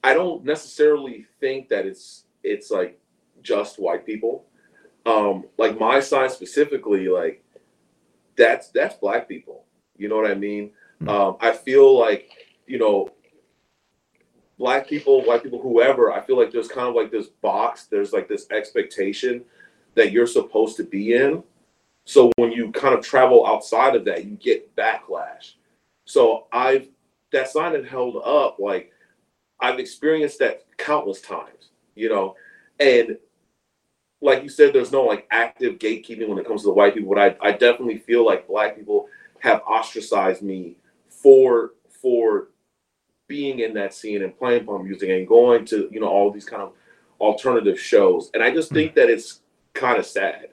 [0.07, 2.97] I don't necessarily think that it's it's like
[3.41, 4.45] just white people.
[5.05, 7.43] Um like my side specifically like
[8.37, 9.65] that's that's black people.
[9.97, 10.71] You know what I mean?
[10.99, 11.09] Hmm.
[11.09, 12.31] Um I feel like,
[12.67, 13.09] you know,
[14.57, 18.13] black people, white people, whoever, I feel like there's kind of like this box, there's
[18.13, 19.43] like this expectation
[19.95, 21.43] that you're supposed to be in.
[22.05, 25.55] So when you kind of travel outside of that, you get backlash.
[26.05, 26.87] So I've
[27.33, 28.93] that sign had held up like
[29.59, 32.35] I've experienced that countless times, you know,
[32.79, 33.17] and
[34.21, 37.13] like you said, there's no like active gatekeeping when it comes to the white people,
[37.13, 39.07] but I, I definitely feel like black people
[39.39, 40.77] have ostracized me
[41.09, 42.49] for for
[43.27, 46.45] being in that scene and playing punk music and going to you know all these
[46.45, 46.73] kind of
[47.19, 48.31] alternative shows.
[48.33, 48.95] And I just think mm.
[48.95, 49.41] that it's
[49.73, 50.49] kind of sad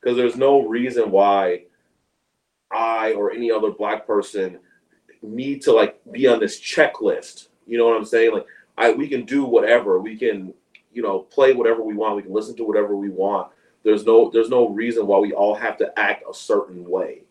[0.00, 1.64] because there's no reason why
[2.70, 4.58] I or any other black person
[5.22, 7.47] need to like be on this checklist.
[7.68, 8.32] You know what I'm saying?
[8.32, 10.00] Like I we can do whatever.
[10.00, 10.54] We can,
[10.92, 12.16] you know, play whatever we want.
[12.16, 13.52] We can listen to whatever we want.
[13.84, 17.22] There's no there's no reason why we all have to act a certain way.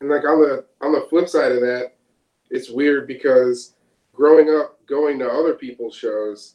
[0.00, 1.92] And like on the on the flip side of that,
[2.50, 3.74] it's weird because
[4.12, 6.54] growing up going to other people's shows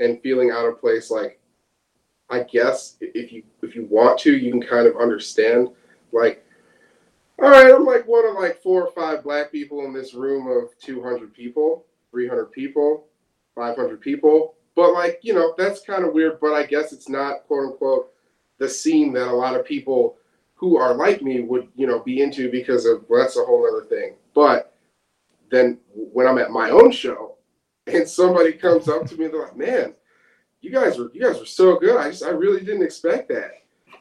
[0.00, 1.38] and feeling out of place like
[2.30, 5.68] I guess if you if you want to, you can kind of understand
[6.12, 6.43] like
[7.42, 10.46] all right, I'm like one of like four or five black people in this room
[10.46, 13.06] of 200 people, 300 people,
[13.54, 14.54] 500 people.
[14.76, 18.10] But like, you know, that's kind of weird, but I guess it's not quote unquote
[18.58, 20.16] the scene that a lot of people
[20.54, 23.66] who are like me would, you know, be into because of well, that's a whole
[23.66, 24.14] other thing.
[24.34, 24.76] But
[25.50, 27.36] then when I'm at my own show
[27.86, 29.94] and somebody comes up to me, they're like, man,
[30.60, 31.96] you guys were you guys were so good.
[31.96, 33.52] I just I really didn't expect that.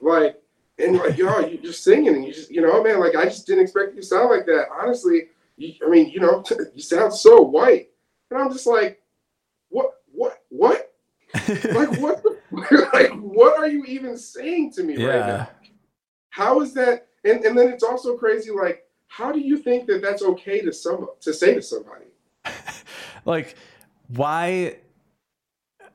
[0.01, 0.41] Like
[0.83, 3.47] and like yo, you're just singing and you just you know, man, like I just
[3.47, 4.67] didn't expect you to sound like that.
[4.81, 6.43] Honestly, you, I mean, you know,
[6.75, 7.89] you sound so white,
[8.29, 9.01] and I'm just like,
[9.69, 10.93] what, what, what?
[11.47, 12.23] like what?
[12.23, 12.37] The,
[12.93, 15.49] like what are you even saying to me right now?
[16.29, 17.07] How is that?
[17.23, 18.51] And and then it's also crazy.
[18.51, 22.05] Like, how do you think that that's okay to some to say to somebody?
[23.25, 23.55] like
[24.09, 24.75] why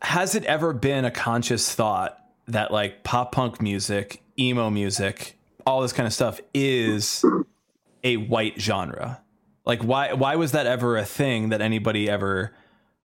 [0.02, 5.82] has it ever been a conscious thought that like pop punk music emo music all
[5.82, 7.24] this kind of stuff is
[8.04, 9.20] a white genre
[9.64, 12.52] like why why was that ever a thing that anybody ever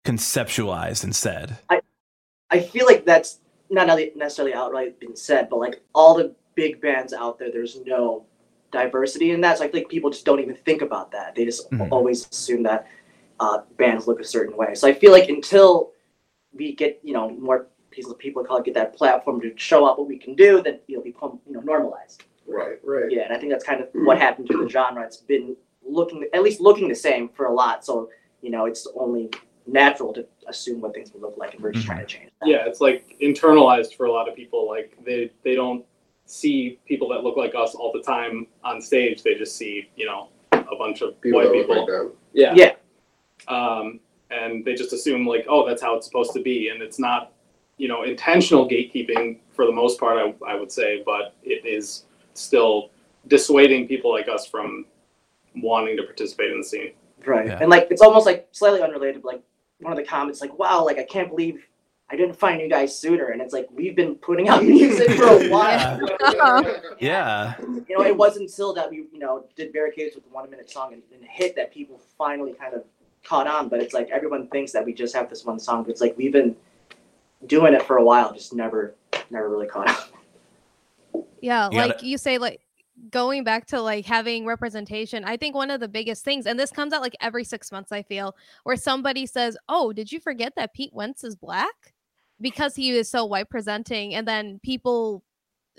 [0.05, 1.81] conceptualized and said I
[2.49, 3.39] I feel like that's
[3.71, 8.25] not necessarily outright been said, but like all the big bands out there, there's no
[8.71, 9.57] diversity in that.
[9.57, 11.33] So I think people just don't even think about that.
[11.35, 11.91] They just Mhm.
[11.91, 12.87] always assume that
[13.39, 14.75] uh, bands look a certain way.
[14.75, 15.91] So I feel like until
[16.53, 19.97] we get, you know, more people, people of color get that platform to show up
[19.97, 22.23] what we can do, then it'll become, you know, normalized.
[22.47, 23.09] Right, right.
[23.09, 25.03] Yeah, and I think that's kind of what happened to the genre.
[25.03, 27.85] It's been looking, at least looking the same for a lot.
[27.85, 28.09] So
[28.41, 29.29] you know, it's only
[29.67, 31.87] natural to assume what things will look like, and we're just Mhm.
[31.87, 32.49] trying to change that.
[32.49, 34.67] Yeah, it's like internalized for a lot of people.
[34.67, 35.85] Like they they don't
[36.25, 39.23] see people that look like us all the time on stage.
[39.23, 41.85] They just see you know a bunch of People white people.
[41.85, 42.11] like.
[42.33, 42.53] Yeah.
[42.55, 42.73] Yeah.
[43.47, 43.99] Um,
[44.31, 47.32] and they just assume like, oh, that's how it's supposed to be, and it's not,
[47.77, 50.17] you know, intentional gatekeeping for the most part.
[50.17, 52.89] I, I would say, but it is still
[53.27, 54.85] dissuading people like us from
[55.55, 56.91] wanting to participate in the scene.
[57.25, 57.47] Right.
[57.47, 57.59] Yeah.
[57.61, 59.43] And like it's almost like slightly unrelated, but, like
[59.79, 61.65] one of the comments like, wow, like I can't believe
[62.09, 63.27] I didn't find you guys sooner.
[63.27, 65.99] And it's like we've been putting out music for a while.
[66.99, 70.49] yeah You know, it wasn't until that we, you know, did barricades with the one
[70.49, 72.83] minute song and, and hit that people finally kind of
[73.23, 73.69] caught on.
[73.69, 76.17] But it's like everyone thinks that we just have this one song, but it's like
[76.17, 76.55] we've been
[77.47, 78.95] doing it for a while, just never
[79.29, 81.23] never really caught on.
[81.41, 82.61] Yeah, You like gotta- you say, like
[83.09, 85.25] going back to like having representation.
[85.25, 87.91] I think one of the biggest things, and this comes out like every six months,
[87.91, 91.93] I feel, where somebody says, "Oh, did you forget that Pete Wentz is black?"
[92.39, 95.23] Because he is so white presenting, and then people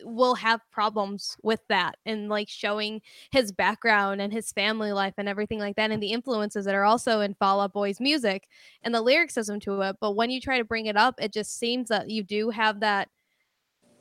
[0.02, 5.28] will have problems with that and like showing his background and his family life and
[5.28, 8.48] everything like that and the influences that are also in Fall Out Boy's music
[8.82, 11.58] and the lyricism to it but when you try to bring it up it just
[11.58, 13.08] seems that you do have that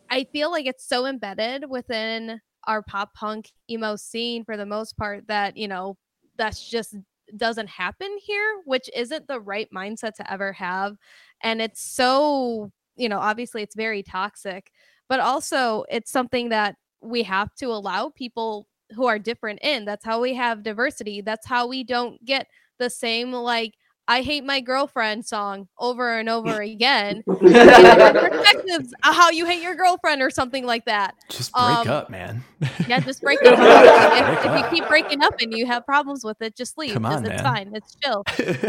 [0.10, 4.96] I feel like it's so embedded within our pop punk emo scene for the most
[4.96, 5.98] part that, you know,
[6.38, 6.96] that's just
[7.36, 10.98] doesn't happen here, which isn't the right mindset to ever have.
[11.42, 14.72] And it's so, you know, obviously it's very toxic,
[15.14, 19.86] but also it's something that we have to allow people who are different in.
[19.86, 21.22] That's how we have diversity.
[21.22, 22.48] That's how we don't get
[22.80, 23.76] the same like
[24.08, 29.76] I hate my girlfriend song over and over again perspectives of how you hate your
[29.76, 31.14] girlfriend or something like that.
[31.30, 32.44] just break Um, up man
[32.88, 33.54] Yeah, just break up.
[33.60, 36.94] if, if you keep breaking up and you have problems with it, just leave.
[36.94, 37.72] Come Just- on, it's fine.
[37.76, 38.24] It's chill.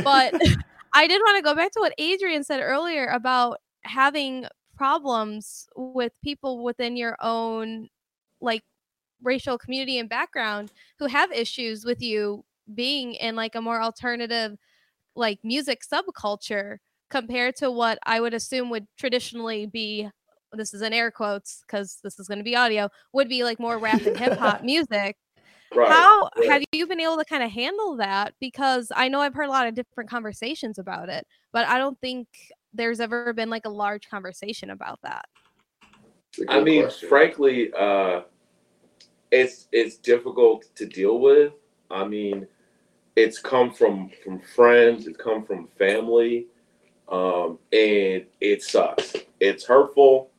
[0.04, 0.34] But
[0.92, 4.44] I did want to go back to what Adrian said earlier about having
[4.76, 7.88] problems with people within your own
[8.40, 8.62] like
[9.22, 14.56] racial community and background who have issues with you being in like a more alternative
[15.16, 16.78] like music subculture
[17.10, 20.08] compared to what I would assume would traditionally be
[20.52, 23.58] this is in air quotes because this is going to be audio would be like
[23.58, 25.16] more rap and hip hop music.
[25.74, 25.90] Right.
[25.90, 26.50] How right.
[26.50, 28.34] have you been able to kind of handle that?
[28.40, 32.00] Because I know I've heard a lot of different conversations about it, but I don't
[32.00, 32.28] think
[32.74, 35.24] there's ever been like a large conversation about that.
[36.30, 37.08] It's a I good mean, question.
[37.08, 38.22] frankly, uh,
[39.30, 41.52] it's it's difficult to deal with.
[41.90, 42.46] I mean,
[43.16, 46.46] it's come from from friends, it's come from family,
[47.08, 49.14] um, and it sucks.
[49.40, 50.30] It's hurtful,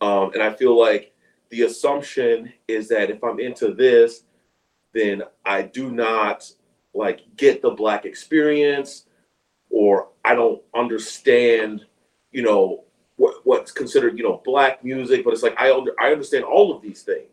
[0.00, 1.12] um, and I feel like
[1.50, 4.24] the assumption is that if I'm into this,
[4.92, 6.50] then I do not
[6.94, 9.06] like get the black experience,
[9.74, 11.84] or I don't understand,
[12.30, 12.84] you know,
[13.16, 15.24] what what's considered you know black music.
[15.24, 17.28] But it's like I under, I understand all of these things.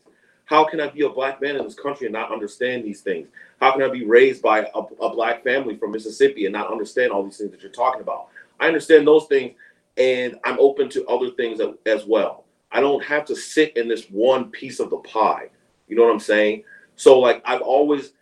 [0.45, 3.27] How can I be a black man in this country and not understand these things?
[3.61, 7.11] How can I be raised by a, a black family from Mississippi and not understand
[7.11, 8.29] all these things that you're talking about?
[8.59, 9.53] I understand those things,
[9.97, 12.45] and I'm open to other things as, well.
[12.71, 15.49] I don't have to sit in this one piece of the pie.
[15.87, 16.63] You know what I'm saying?
[16.95, 18.13] So like I've always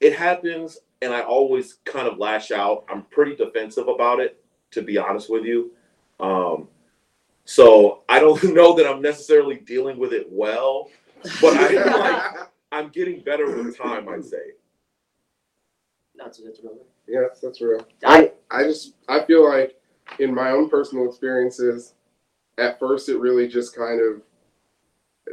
[0.00, 2.84] it happens and I always kind of lash out.
[2.88, 5.72] I'm pretty defensive about it, to be honest with you.
[6.20, 6.68] Um,
[7.44, 10.90] so I don't know that I'm necessarily dealing with it well,
[11.40, 14.52] but I like, I'm getting better with time, I'd say.
[16.16, 16.78] That's that's real.
[17.06, 17.86] yes, that's real.
[18.04, 19.80] I I just I feel like
[20.18, 21.94] in my own personal experiences,
[22.58, 24.22] at first it really just kind of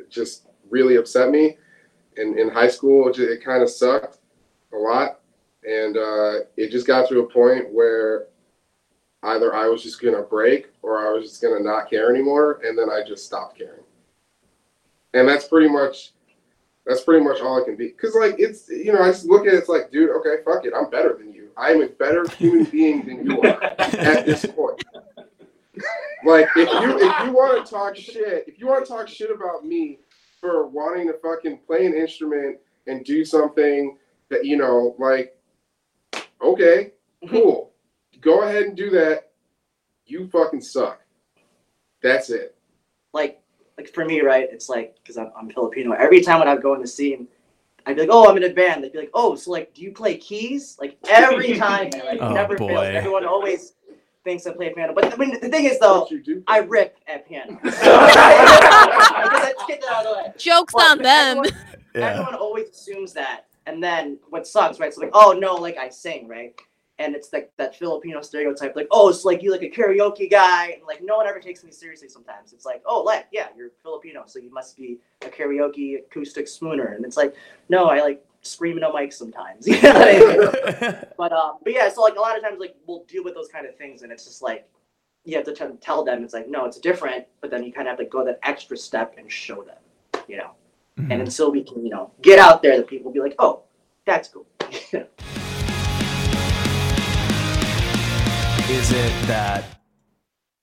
[0.10, 1.58] just really upset me.
[2.18, 4.20] In in high school, it, ju- it kind of sucked
[4.74, 5.22] a lot,
[5.68, 8.28] and uh, it just got to a point where
[9.24, 12.78] either I was just gonna break or I was just gonna not care anymore, and
[12.78, 13.84] then I just stopped caring.
[15.14, 16.12] And that's pretty much
[16.86, 17.90] that's pretty much all it can be.
[17.90, 20.66] Cause like it's you know I just look at it, it's like, dude, okay, fuck
[20.66, 21.50] it, I'm better than you.
[21.58, 24.84] I'm a better human being than you are at this point.
[26.26, 29.30] Like if you if you want to talk shit, if you want to talk shit
[29.30, 30.00] about me
[30.40, 33.98] for wanting to fucking play an instrument and do something
[34.30, 35.38] that you know, like,
[36.54, 36.92] okay,
[37.30, 37.72] cool,
[38.22, 39.32] go ahead and do that.
[40.06, 41.02] You fucking suck.
[42.02, 42.56] That's it.
[43.14, 43.42] like
[43.78, 44.48] like for me, right?
[44.52, 45.92] It's like because I'm, I'm Filipino.
[45.94, 47.28] Every time when I would go in the scene,
[47.86, 49.82] I'd be like, "Oh, I'm in a band." They'd be like, "Oh, so like, do
[49.82, 52.70] you play keys?" Like every time, like Oh, never fails.
[52.72, 52.84] boy.
[52.96, 53.74] Everyone always
[54.24, 54.94] thinks I play piano.
[54.94, 56.44] But I mean, the thing is, though, you do.
[56.48, 57.60] I rip at piano.
[57.64, 57.78] Let's
[59.68, 60.34] get that out of the way.
[60.38, 61.38] Jokes But on them.
[61.40, 61.60] Everyone,
[61.96, 62.10] Yeah.
[62.10, 64.94] everyone always assumes that, and then what sucks, right?
[64.94, 66.54] So like, oh no, like I sing, right?
[66.98, 70.68] And it's like that Filipino stereotype, like, oh, it's like you like a karaoke guy,
[70.70, 72.08] and like no one ever takes me seriously.
[72.08, 76.48] Sometimes it's like, oh, like yeah, you're Filipino, so you must be a karaoke acoustic
[76.48, 77.36] spooner, and it's like,
[77.68, 79.68] no, I like screaming on mic sometimes.
[79.68, 80.96] You know I mean?
[81.18, 83.50] But um, but yeah, so like a lot of times, like we'll deal with those
[83.50, 84.68] kind of things, and it's just like
[85.26, 87.88] you have to to tell them it's like no, it's different, but then you kind
[87.88, 90.52] of have to go that extra step and show them, you know
[91.00, 91.12] Mhm.
[91.12, 93.64] and until we can, you know, get out there, that people will be like, "Oh,
[94.06, 94.46] that's cool."
[98.70, 99.64] is it that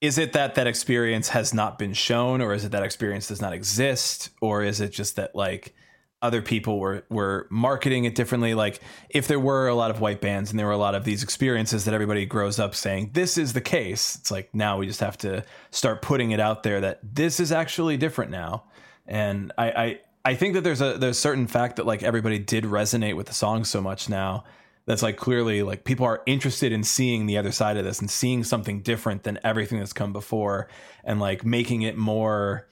[0.01, 3.41] is it that that experience has not been shown or is it that experience does
[3.41, 5.73] not exist or is it just that like
[6.21, 10.21] other people were were marketing it differently like if there were a lot of white
[10.21, 13.39] bands and there were a lot of these experiences that everybody grows up saying this
[13.39, 16.81] is the case it's like now we just have to start putting it out there
[16.81, 18.65] that this is actually different now
[19.07, 22.39] and i i i think that there's a there's a certain fact that like everybody
[22.39, 24.45] did resonate with the song so much now
[24.87, 28.11] that's like clearly like people are interested in seeing the other side of this and
[28.11, 30.69] seeing something different than everything that's come before
[31.05, 32.67] and like making it more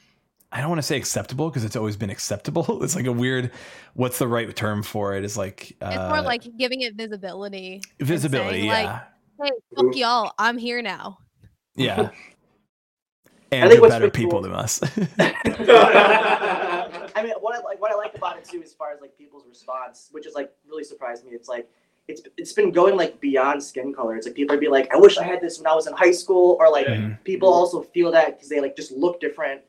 [0.52, 2.82] I don't want to say acceptable because it's always been acceptable.
[2.82, 3.52] It's like a weird
[3.94, 7.80] what's the right term for it is like uh, it's more like giving it visibility.
[8.00, 9.02] visibility, saying, yeah.
[9.38, 11.18] Like, hey, fuck y'all, I'm here now.
[11.76, 12.10] yeah.
[13.52, 14.80] I And think they're better people cool- than us.
[17.20, 19.16] I mean, what I like, what I like about it too, as far as like
[19.18, 21.32] people's response, which is like really surprised me.
[21.32, 21.68] It's like
[22.08, 24.16] it's it's been going like beyond skin color.
[24.16, 25.92] It's like people would be like, "I wish I had this when I was in
[25.92, 26.86] high school," or like
[27.24, 27.58] people mm-hmm.
[27.58, 29.60] also feel that because they like just look different,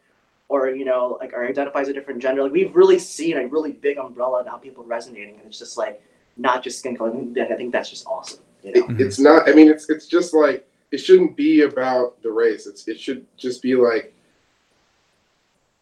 [0.48, 2.44] or you know, like or identify as a different gender.
[2.44, 5.60] Like we've really seen a really big umbrella of how people are resonating, and it's
[5.60, 6.02] just like
[6.38, 7.12] not just skin color.
[7.12, 8.40] And I think that's just awesome.
[8.64, 8.88] You know?
[8.96, 9.50] It, it's not.
[9.50, 12.66] I mean, it's it's just like it shouldn't be about the race.
[12.66, 14.14] It's it should just be like,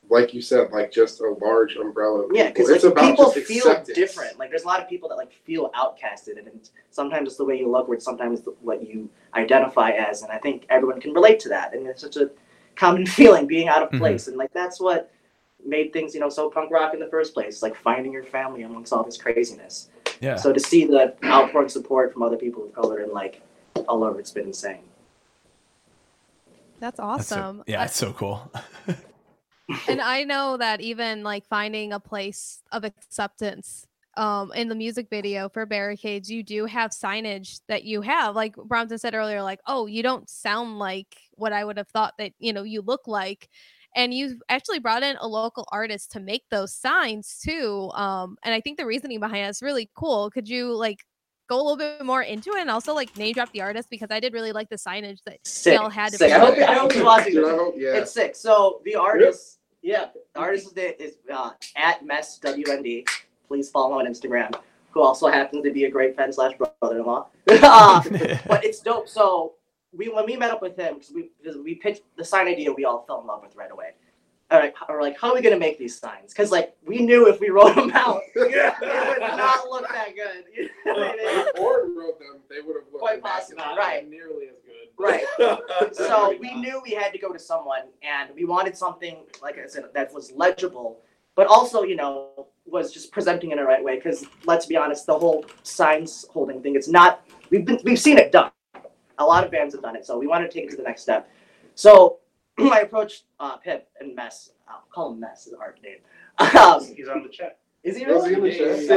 [0.10, 2.22] like you said, like just a large umbrella.
[2.24, 3.96] Of Yeah, because it's like, about people just feel acceptance.
[3.98, 4.40] different.
[4.40, 6.50] Like there's a lot of people that like feel outcasted, and
[6.90, 10.24] sometimes it's the way you look, or it's sometimes the, what you identify as.
[10.24, 11.74] And I think everyone can relate to that.
[11.76, 12.32] And it's such a
[12.76, 14.00] common feeling being out of Mhm.
[14.00, 15.12] place, and like that's what
[15.66, 17.62] made things you know so punk rock in the first place.
[17.62, 19.90] Like finding your family amongst all this craziness.
[20.22, 20.38] yeah.
[20.38, 23.42] So to see the outpouring support from other people of color and like
[23.88, 24.80] all over, it's been insane.
[26.80, 27.64] That's That's so- awesome.
[27.68, 28.50] yeah, it's so cool.
[29.88, 33.86] and I know that even like finding a place of acceptance
[34.18, 38.56] um in the music video for barricades you do have signage that you have like
[38.56, 42.34] Brompton said earlier like oh you don't sound like what I would have thought that
[42.40, 43.50] you know you look like
[43.96, 47.90] and you actually brought in a local artist to make those signs too.
[47.94, 50.30] Um, and I think the reasoning behind it is really cool.
[50.30, 51.04] Could you like
[51.50, 54.10] go a little bit more into it and also like name drop the artist because
[54.12, 55.74] I did really like the signage that Sick.
[55.74, 56.32] y'all had to sick.
[56.32, 56.58] I hope.
[56.58, 57.96] I hope you watching Dude, I hope, yeah.
[57.96, 58.36] It's sick.
[58.36, 63.08] So the artist, yeah, the artist is, is uh, at Mess WND.
[63.48, 64.54] Please follow him on Instagram.
[64.92, 67.28] Who also happens to be a great friend slash brother-in-law.
[67.50, 68.04] uh,
[68.48, 69.08] but it's dope.
[69.08, 69.54] So
[69.96, 72.72] we when we met up with him because we because we pitched the sign idea,
[72.72, 73.92] we all fell in love with right away.
[74.52, 76.34] All right, we're like, how are we gonna make these signs?
[76.34, 78.76] Because like we knew if we wrote them out, yeah.
[78.82, 80.46] it would not look that good.
[80.56, 81.16] You know I mean?
[81.20, 83.58] If Ford wrote them, they would have looked Quite immaculate.
[83.58, 83.78] possible.
[83.78, 84.10] Right.
[84.10, 84.69] nearly as good.
[85.00, 85.24] Right.
[85.94, 89.66] so we knew we had to go to someone and we wanted something like i
[89.66, 91.00] said that was legible
[91.36, 95.06] but also you know was just presenting in the right way because let's be honest
[95.06, 98.52] the whole signs holding thing it's not we've been we've seen it done.
[99.20, 100.84] A lot of bands have done it so we want to take it to the
[100.84, 101.30] next step.
[101.76, 102.20] So
[102.60, 106.00] i approached uh, pip and mess i'll call him mess is a hard name.
[106.40, 107.58] Um, He's on the chat.
[107.84, 108.60] is he Was he really?
[108.60, 108.96] in the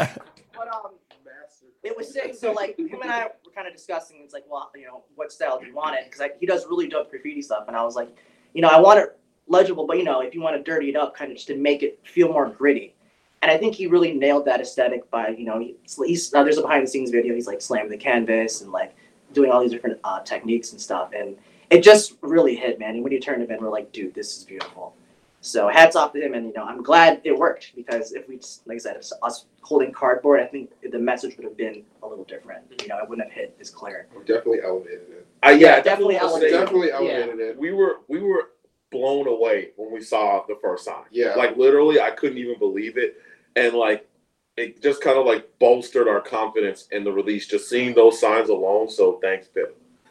[0.00, 0.14] Oh,
[0.54, 0.92] but um
[1.24, 1.67] Master.
[1.82, 2.34] It was sick.
[2.34, 4.20] So like him and I were kind of discussing.
[4.22, 6.10] It's like, well, you know, what style do you want it?
[6.10, 8.08] Because he does really dope graffiti stuff, and I was like,
[8.54, 10.96] you know, I want it legible, but you know, if you want to dirty it
[10.96, 12.94] up, kind of just to make it feel more gritty.
[13.40, 16.62] And I think he really nailed that aesthetic by, you know, he, he's there's a
[16.62, 17.34] behind the scenes video.
[17.34, 18.96] He's like slamming the canvas and like
[19.32, 21.36] doing all these different uh, techniques and stuff, and
[21.70, 22.94] it just really hit, man.
[22.94, 24.94] And when you turned him in, we're like, dude, this is beautiful.
[25.40, 28.38] So hats off to him, and you know, I'm glad it worked because if we,
[28.38, 31.84] just, like I said, if us holding cardboard, I think the message would have been
[32.02, 32.64] a little different.
[32.82, 34.08] You know, it wouldn't have hit as clear.
[34.16, 35.26] We definitely elevated it.
[35.46, 36.50] Uh, yeah, Definitely I elevated.
[36.52, 36.94] say, Definitely Yeah.
[36.96, 37.56] elevated it.
[37.58, 38.50] We were we were
[38.90, 41.04] blown away when we saw the first sign.
[41.12, 41.34] Yeah.
[41.36, 43.16] Like literally, I couldn't even believe it,
[43.54, 44.08] and like
[44.56, 47.46] it just kind of like bolstered our confidence in the release.
[47.46, 48.88] Just seeing those signs alone.
[48.90, 49.76] So thanks, Pip.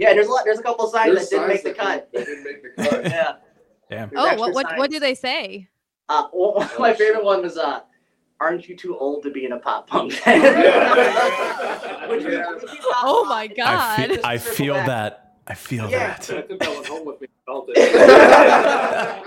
[0.00, 0.08] There's.
[0.08, 0.42] Yeah, there's a lot.
[0.44, 2.08] There's a couple of signs There's that didn't make the that cut.
[2.12, 3.04] That didn't make the cut.
[3.10, 3.32] yeah.
[3.90, 4.08] Damn.
[4.10, 5.68] There's Oh, extra what what what do they say?
[6.08, 7.80] Uh, one one of my favorite one was uh,
[8.40, 12.06] "Aren't you too old to be in a pop punk Yeah.
[12.08, 12.52] Which Yeah.
[12.52, 13.30] which we thought Oh about.
[13.30, 14.08] my I God.
[14.08, 14.86] feel, I feel back.
[14.86, 15.34] that.
[15.46, 16.16] I feel Yeah.
[16.16, 16.30] that.
[16.30, 17.26] I think that was home with me.
[17.46, 19.26] Felt it.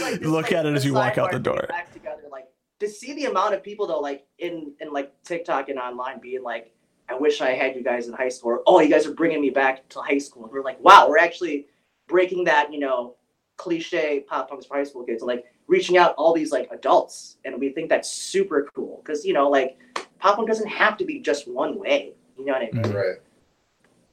[0.00, 1.66] Like this, Look like, at it as you walk out the door.
[1.68, 2.46] Back together, like
[2.80, 6.42] to see the amount of people though, like in in like TikTok and online, being
[6.44, 6.72] like,
[7.12, 9.40] "I wish I had you guys in high school." Or, "Oh, you guys are bringing
[9.40, 11.66] me back to high school." And we're like, "Wow, we're actually
[12.08, 13.16] breaking that, you know,
[13.56, 17.38] cliche pop punks for high school kids." And, like reaching out all these like adults,
[17.44, 19.78] and we think that's super cool because you know, like
[20.18, 22.14] pop punk doesn't have to be just one way.
[22.38, 22.92] You know what I mean?
[22.94, 23.16] Right.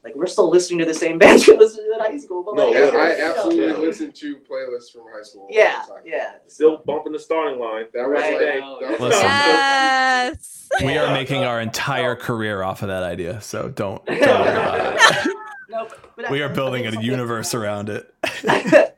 [0.04, 2.56] Like we're still listening to the same bands we listened to in high school, but
[2.56, 3.00] No, like, And yeah.
[3.00, 3.74] I absolutely Yeah.
[3.74, 5.47] listened to playlists from high school.
[5.50, 6.36] Yeah, yeah.
[6.47, 7.86] Still bumping the starting line.
[7.93, 8.34] That was Right.
[8.34, 9.24] like, that was Listen.
[9.26, 10.56] Yes.
[10.86, 14.22] We are making our entire career off of that idea, so don't, don't worry
[14.52, 15.36] about it.
[15.68, 18.14] No, but, but We I- are building a universe around it.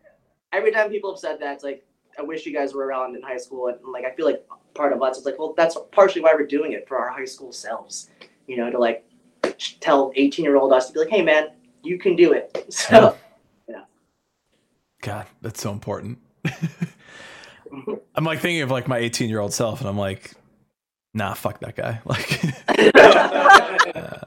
[0.54, 1.86] Every time people have said that, it's like,
[2.20, 3.68] I wish you guys were around in high school.
[3.68, 4.43] And like, I feel like
[4.74, 7.26] part of us is like, well, that's partially why we're doing it for our high
[7.26, 8.10] school selves.
[8.47, 9.06] You know, to like
[9.79, 11.49] tell 18 year old us to be like, hey, man,
[11.83, 12.65] you can do it.
[12.71, 13.17] So,
[13.67, 13.83] yeah.
[15.01, 16.19] God, that's so important.
[18.15, 20.31] I'm like thinking of like my 18 year old self, and I'm like,
[21.13, 22.01] nah, fuck that guy.
[22.05, 22.43] Like,
[23.95, 24.17] uh,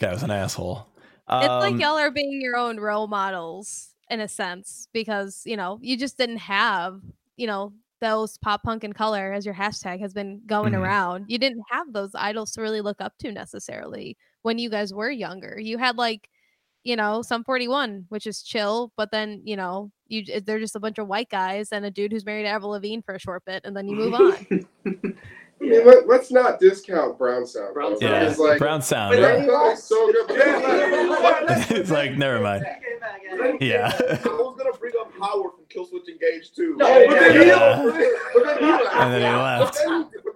[0.00, 0.86] guy was an asshole.
[1.28, 5.56] It's like Um, y'all are being your own role models in a sense because you
[5.56, 7.00] know you just didn't have
[7.36, 10.78] you know those pop punk and color as your hashtag has been going Mhm.
[10.78, 11.24] around.
[11.28, 14.16] You didn't have those idols to really look up to necessarily
[14.46, 15.58] when you guys were younger.
[15.60, 16.30] You had like
[16.84, 20.80] you know Sum 41 which is chill but then you know you they're just a
[20.80, 23.44] bunch of white guys and a dude who's married to Avril Lavigne for a short
[23.44, 24.36] bit and then you move on
[25.60, 27.72] I mean, let, let's not discount Brown Sound.
[27.72, 28.02] Brown Sound.
[28.02, 29.14] yeah, because, like, brown sound.
[29.16, 30.26] But Brown then- is so good.
[31.78, 32.64] it's like never mind.
[32.64, 33.62] Came back at it.
[33.62, 33.90] Yeah.
[33.98, 36.76] I was gonna bring up Howard from Killswitch Engage too.
[36.76, 37.82] No, but then he, Yeah.
[37.82, 38.94] but then, but then he left.
[38.96, 39.74] And then he left.
[39.74, 40.35] But then, but then he featured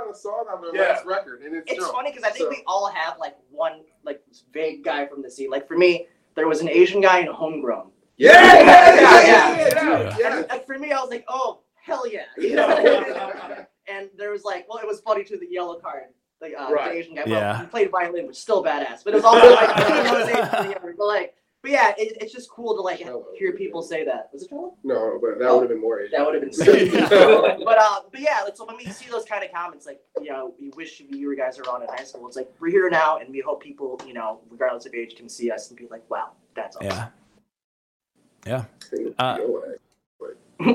[0.00, 0.92] on a song on their Yeah.
[0.92, 1.94] last record, and it's, It's dope.
[1.94, 4.20] funny because I think So- we all have like one like
[4.52, 5.50] vague guy from the scene.
[5.50, 7.90] Like for me, there was an Asian guy in Homegrown.
[8.16, 10.36] Yeah, Yeah, yeah, yeah, yeah.
[10.38, 12.68] And, and for me, I was like, oh hell yeah, you know.
[13.88, 15.38] and there was like, well, it was funny too.
[15.38, 16.06] The Yellowcard,
[16.40, 16.92] like uh, Right.
[16.92, 17.22] the Asian guy.
[17.26, 17.60] Well, Yeah.
[17.60, 19.04] he played violin, which is still badass.
[19.04, 20.94] But it was also like, he was Asian or whatever.
[20.98, 23.26] but like, but yeah, it, it's just cool to like Cello.
[23.36, 24.30] hear people say that.
[24.32, 24.74] Was it Trello?
[24.82, 26.18] No, but that would have been more Asian.
[26.18, 26.92] That would have been sick.
[26.92, 27.08] Yeah.
[27.08, 30.30] but uh, but yeah, like so when we see those kind of comments, like you
[30.30, 32.26] know, we wish you guys are on in high school.
[32.28, 35.28] It's like we're here now, and we hope people, you know, regardless of age, can
[35.28, 36.88] see us and be like, wow, that's awesome.
[36.88, 37.08] Yeah.
[38.46, 38.64] Yeah.
[39.18, 39.38] Uh,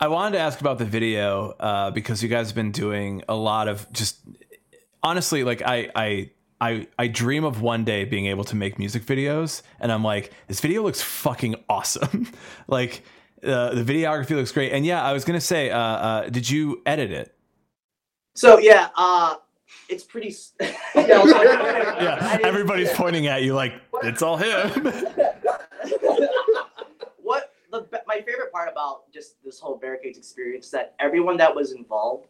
[0.00, 3.34] I wanted to ask about the video uh, because you guys have been doing a
[3.34, 4.20] lot of just
[5.02, 6.30] honestly like I I
[6.60, 10.32] I I dream of one day being able to make music videos, and I'm like,
[10.46, 12.28] this video looks fucking awesome.
[12.68, 13.02] like
[13.42, 16.82] uh, the videography looks great, and yeah, I was gonna say, uh, uh, did you
[16.84, 17.34] edit it?
[18.34, 19.36] So yeah, uh,
[19.88, 20.34] it's pretty.
[20.60, 24.68] yeah, I was like, I Yeah, everybody's pointing at you like it's all him.
[27.22, 31.54] what the my favorite part about just this whole barricades experience is that everyone that
[31.54, 32.26] was involved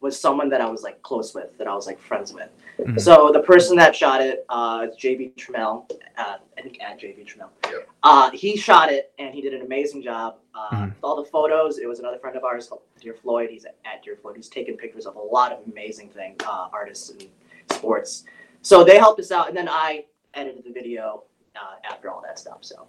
[0.00, 2.48] was someone that I was like close with, that I was like friends with.
[2.78, 2.98] Mhm.
[3.00, 7.50] So the person that shot it, uh, JB Trammell, uh, I think at JB Trammell,
[7.70, 7.88] Yep.
[8.02, 10.36] uh, he shot it and he did an amazing job.
[10.54, 10.84] Uh, Mhm.
[10.88, 13.50] with All the photos, it was another friend of ours, Dear Floyd.
[13.50, 14.36] He's at Dear Floyd.
[14.36, 17.28] He's taken pictures of a lot of amazing thing uh, artists and
[17.70, 18.24] sports.
[18.62, 21.24] So they helped us out, and then I edited the video
[21.56, 22.58] uh, after all that stuff.
[22.62, 22.86] So.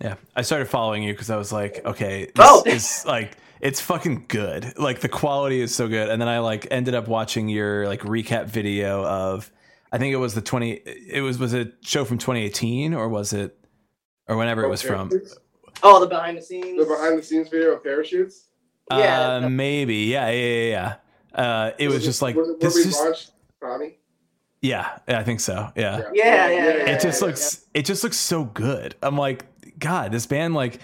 [0.00, 2.62] Yeah, I started following you because I was like, okay, this Oh.
[2.66, 4.78] is like it's fucking good.
[4.78, 6.08] Like the quality is so good.
[6.08, 9.50] And then I like ended up watching your like recap video of
[9.90, 10.72] I think it was the twenty.
[10.72, 13.58] It was was it a show from 2018 or was it
[14.26, 15.10] or whenever it was from?
[15.82, 16.78] Oh, the behind the scenes.
[16.78, 18.48] The behind the scenes video of parachutes.
[18.90, 19.96] Yeah, uh, the- maybe.
[19.96, 20.96] Yeah, yeah, yeah.
[21.34, 21.42] yeah.
[21.42, 22.74] Uh, it was just like where, where this.
[22.74, 23.30] we Just, launched
[23.60, 23.98] Tommy.
[24.62, 25.70] yeah, yeah, I think so.
[25.76, 25.98] Yeah.
[26.12, 29.44] Yeah, yeah, yeah, it just yeah, looks it just looks so good i'm like
[29.78, 30.80] god this band like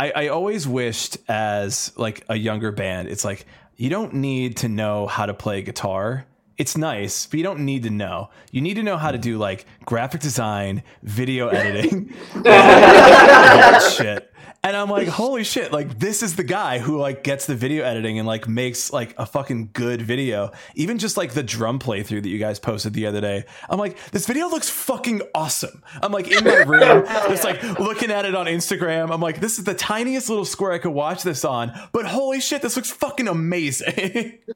[0.00, 3.44] I, I always wished as like a younger band it's like
[3.76, 6.26] you don't need to know how to play guitar.
[6.56, 8.30] It's nice but you don't need to know.
[8.50, 12.14] You need to know how to do like graphic design video editing
[13.96, 14.29] shit
[14.62, 17.84] and i'm like holy shit like this is the guy who like gets the video
[17.84, 20.52] editing and like makes like a fucking good video.
[20.74, 23.44] Even just like the drum playthrough that you guys posted the other day.
[23.68, 25.82] I'm like this video looks fucking awesome.
[26.02, 29.12] I'm like in my room just like looking at it on instagram.
[29.12, 31.72] I'm like this is the tiniest little square i could watch this on.
[31.92, 34.38] But holy shit this looks fucking amazing.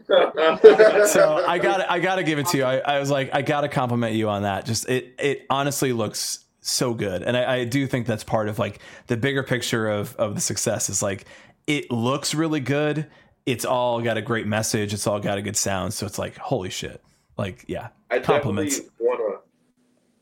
[1.06, 2.64] So I got I got to give it to you.
[2.64, 4.64] I, I was like I got to compliment you on that.
[4.66, 8.58] Just it it honestly looks so good, and I, I do think that's part of
[8.58, 11.26] like the bigger picture of of the success is like
[11.66, 13.06] it looks really good.
[13.46, 14.94] It's all got a great message.
[14.94, 15.92] It's all got a good sound.
[15.94, 17.02] So it's like holy shit.
[17.36, 18.76] Like yeah, I Compliments.
[18.80, 19.42] definitely want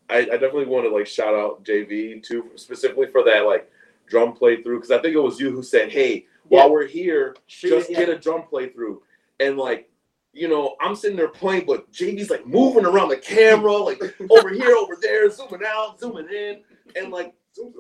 [0.09, 0.15] to.
[0.15, 3.71] I, I definitely want to like shout out JV too, specifically for that like
[4.09, 6.61] drum playthrough because I think it was you who said, "Hey, Yeah.
[6.61, 8.99] while we're here, Shoot just it, get a drum playthrough."
[9.41, 9.89] And like,
[10.33, 14.49] you know, I'm sitting there playing, but JV's like moving around the camera, like over
[14.51, 16.61] here, over there, zooming out, zooming in,
[16.97, 17.35] and like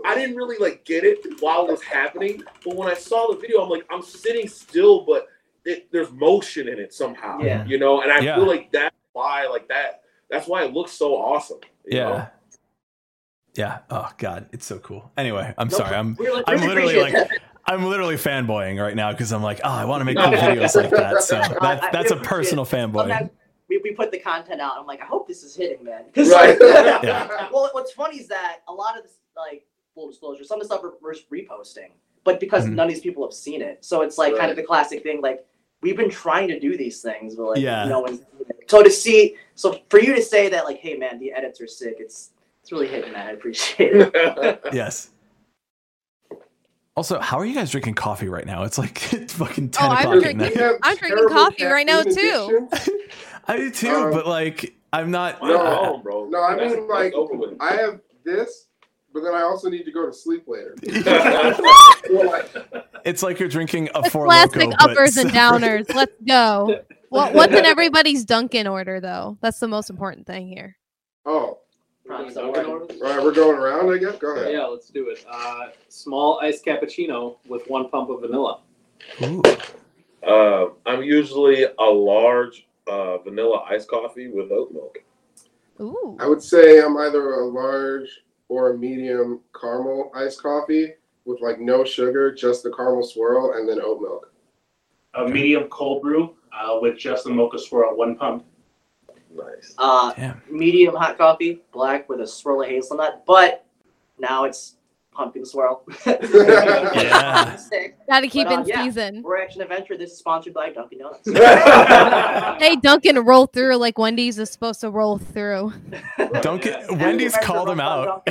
[0.04, 3.38] I didn't really like get it while it was happening, but when I saw the
[3.40, 5.28] video, I'm like, I'm sitting still, but
[5.64, 7.38] it, there's motion in it somehow.
[7.38, 7.64] Yeah.
[7.64, 8.36] You know, and I Yeah.
[8.36, 10.02] feel like that's why, like that.
[10.28, 11.58] That's why it looks so awesome.
[11.86, 12.08] you yeah.
[12.08, 12.26] know?
[13.54, 13.78] Yeah.
[13.90, 15.10] Oh god, it's so cool.
[15.16, 15.94] Anyway, I'm No, sorry.
[15.94, 17.30] I'm we really I'm literally like that.
[17.66, 20.74] I'm literally fanboying right now because I'm like, oh, I want to make cool videos
[20.74, 21.22] like that.
[21.22, 22.68] So I- that's a personal it.
[22.70, 23.30] fanboy.
[23.68, 24.74] We, we put the content out.
[24.78, 26.04] I'm like, I hope this is hitting, man.
[26.14, 26.60] 'Cause, Right.
[26.60, 27.48] like- Yeah.
[27.52, 30.74] Well, what's funny is that a lot of this, like full disclosure, some of the
[30.74, 31.90] stuff we're, we're reposting,
[32.24, 32.74] but because Mhm.
[32.74, 35.20] none of these people have seen it, so it's like kind of the classic thing.
[35.22, 35.46] Like
[35.80, 37.84] we've been trying to do these things, but like Yeah.
[37.86, 38.20] no one's.
[38.66, 41.66] So to see, so for you to say that, like, hey, man, the edits are
[41.66, 41.96] sick.
[41.98, 42.30] It's
[42.62, 43.26] it's really hitting, man.
[43.26, 44.60] I appreciate it.
[44.72, 45.10] Yes.
[46.94, 48.64] Also, how are you guys drinking coffee right now?
[48.64, 48.98] It's like
[49.30, 50.78] fucking ten Oh, I'm o'clock at drinking- night.
[50.82, 52.68] I'm drinking coffee right now, too.
[53.48, 55.40] I do too, Um, but like I'm not.
[55.40, 55.74] Mine's No.
[55.74, 56.26] home, bro.
[56.26, 57.54] No, I mean, that's like, over.
[57.60, 58.66] I have this,
[59.12, 60.74] but then I also need to go to sleep later.
[63.04, 65.92] it's like you're drinking a four classic Loko, uppers and downers.
[65.94, 66.80] Let's go.
[67.08, 69.38] What, what's in everybody's Dunkin' order though?
[69.40, 70.76] That's the most important thing here.
[71.24, 71.58] Oh,
[72.16, 72.36] Props.
[72.36, 74.18] all right, all right, we're going around, I guess.
[74.18, 74.52] Go ahead.
[74.52, 75.24] Yeah, let's do it.
[75.30, 78.60] Uh, small iced cappuccino with one pump of vanilla.
[79.22, 79.42] Ooh.
[80.26, 84.98] Uh, I'm usually a large uh, vanilla iced coffee with oat milk.
[85.80, 86.16] Ooh.
[86.20, 88.08] I would say I'm either a large
[88.48, 90.92] or a medium caramel iced coffee
[91.24, 94.32] with like no sugar, just the caramel swirl, and then oat milk.
[95.14, 98.44] A medium cold brew uh, with just the mocha swirl, one pump.
[99.34, 99.74] Nice.
[99.78, 100.42] Uh, Damn.
[100.50, 103.64] medium hot coffee, black with a swirl of hazelnut, but
[104.18, 104.76] now it's
[105.14, 105.84] pumpkin swirl.
[106.06, 107.56] Yeah.
[108.08, 108.84] Gotta keep But, uh, in yeah.
[108.84, 109.22] season.
[109.22, 109.96] We're Action Adventure.
[109.96, 111.28] This is sponsored by Dunkin' Donuts.
[112.62, 115.72] Hey, Dunkin' roll through like Wendy's is supposed to roll through.
[116.42, 118.28] Don't get Wendy's called him out.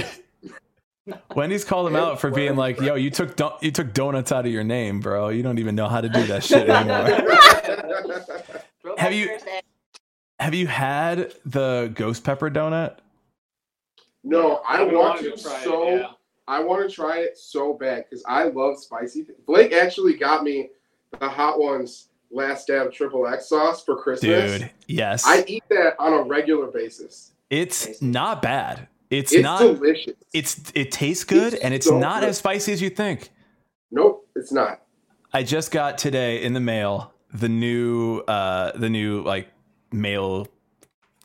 [1.35, 4.45] Wendy's called him out for being like, "Yo, you took don- you took donuts out
[4.45, 5.29] of your name, bro.
[5.29, 7.07] You don't even know how to do that shit anymore."
[8.97, 9.60] Have you- Thursday.
[10.41, 12.97] Have you had the ghost pepper donut?
[14.23, 16.07] no, I I've want to try it, so yeah.
[16.47, 19.23] I want to try it so bad because I love spicy.
[19.23, 19.39] Things.
[19.45, 20.69] Blake actually got me
[21.19, 24.59] the hot ones Last Dab Triple X sauce for Christmas.
[24.61, 25.23] Dude, yes.
[25.27, 27.31] I eat that on a regular basis.
[27.49, 28.87] it's not bad.
[29.11, 30.13] It's, It's not delicious.
[30.33, 32.29] it's it tastes good It's and it's so not good.
[32.29, 33.29] as spicy as you think.
[33.91, 34.81] Nope, it's not.
[35.33, 39.49] I just got today in the mail the new uh the new like
[39.91, 40.47] mail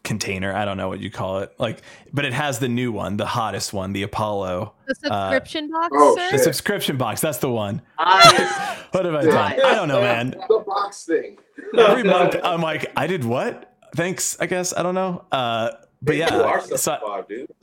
[0.04, 0.54] container.
[0.54, 1.52] I don't know what you call it.
[1.58, 4.72] Like but it has the new one, the hottest one, the Apollo.
[4.86, 6.30] The subscription box, oh, sir?
[6.32, 7.82] The subscription box, that's the one.
[7.98, 9.36] I, What have I done?
[9.36, 10.30] I don't know, man.
[10.48, 11.38] The box thing.
[11.76, 13.74] Every month I'm like, I did what?
[13.96, 14.72] Thanks, I guess.
[14.76, 15.24] I don't know.
[15.32, 15.70] Uh
[16.02, 17.48] but You yeah, are so- five, dude.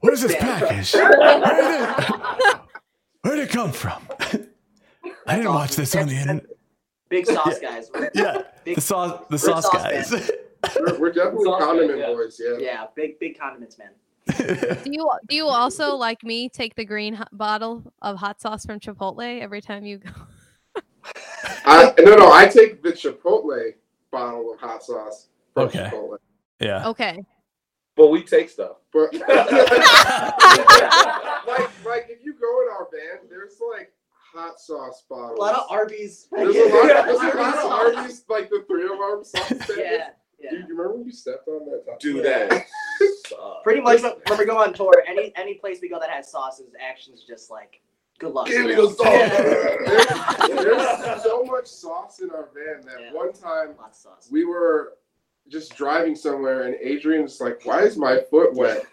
[0.00, 0.94] what is this package?
[0.94, 2.56] Where did it,
[3.22, 4.06] where did it come from?
[5.26, 6.46] I didn't watch this on the internet.
[7.12, 7.90] Big sauce guys.
[8.14, 10.10] Yeah, Big, the sauce, the sauce sauce guys.
[10.78, 12.06] We're, we're definitely Sauce condiment yeah.
[12.06, 12.56] boys, yeah.
[12.60, 13.90] yeah, big big condiments, man.
[14.84, 18.64] Do you do you also like me take the green hot bottle of hot sauce
[18.64, 20.10] from Chipotle every time you go?
[21.66, 23.72] I, no, no, I take the Chipotle
[24.12, 25.90] bottle of hot sauce from Okay.
[25.92, 26.18] Chipotle.
[26.60, 26.88] yeah.
[26.88, 27.24] Okay.
[27.96, 28.76] But we take stuff.
[28.92, 29.28] But like,
[31.84, 33.91] like if you go in our van, there's like
[34.32, 35.38] hot sauce bottles.
[35.38, 36.28] A lot of Arby's.
[36.30, 39.52] There's a lot, there's a lot of Arby's, like the three of our sauce.
[39.76, 40.10] Yeah,
[40.40, 40.50] yeah.
[40.50, 41.84] Dude, you remember when you stepped on that?
[41.86, 42.00] top?
[42.00, 42.66] Do that.
[43.64, 46.30] Pretty much when when we go on tour, any any place we go that has
[46.30, 47.80] sauces, actions just like
[48.18, 48.46] good luck.
[48.46, 50.48] Give me the sauce.
[50.48, 53.12] There's, there's so much sauce in our van that Yeah.
[53.12, 54.28] one time sauce.
[54.30, 54.94] we were
[55.48, 58.84] just driving somewhere and Adrian's like, why is my foot wet?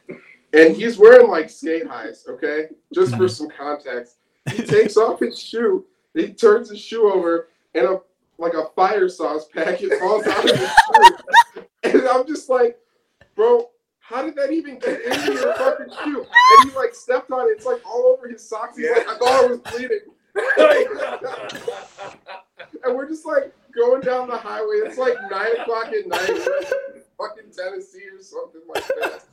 [0.54, 2.70] And he's wearing like skate highs, okay?
[2.94, 3.28] Just for mm-hmm.
[3.28, 4.18] some context.
[4.52, 8.02] He takes off his shoe, he turns his shoe over, and a
[8.38, 11.66] like a fire sauce packet falls out of his shoe.
[11.84, 12.78] And I'm just like,
[13.36, 13.70] bro,
[14.00, 16.26] how did that even get into your fucking shoe?
[16.26, 18.78] And he like stepped on it, it's like all over his socks.
[18.78, 20.00] He's like, I thought I was bleeding.
[22.84, 24.82] and we're just like going down the highway.
[24.86, 26.44] It's like nine o'clock at night,
[27.18, 29.24] fucking Tennessee or something like that.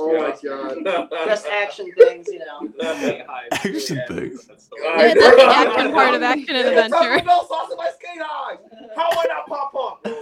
[0.00, 1.10] Oh my god.
[1.26, 2.72] Just action things, you know.
[3.52, 4.48] Action things.
[4.80, 7.24] Yeah, that's the action part of action and adventure.
[7.24, 8.58] Bell sauce in my skate eyes.
[8.94, 10.02] How would I pop up?
[10.04, 10.12] bro?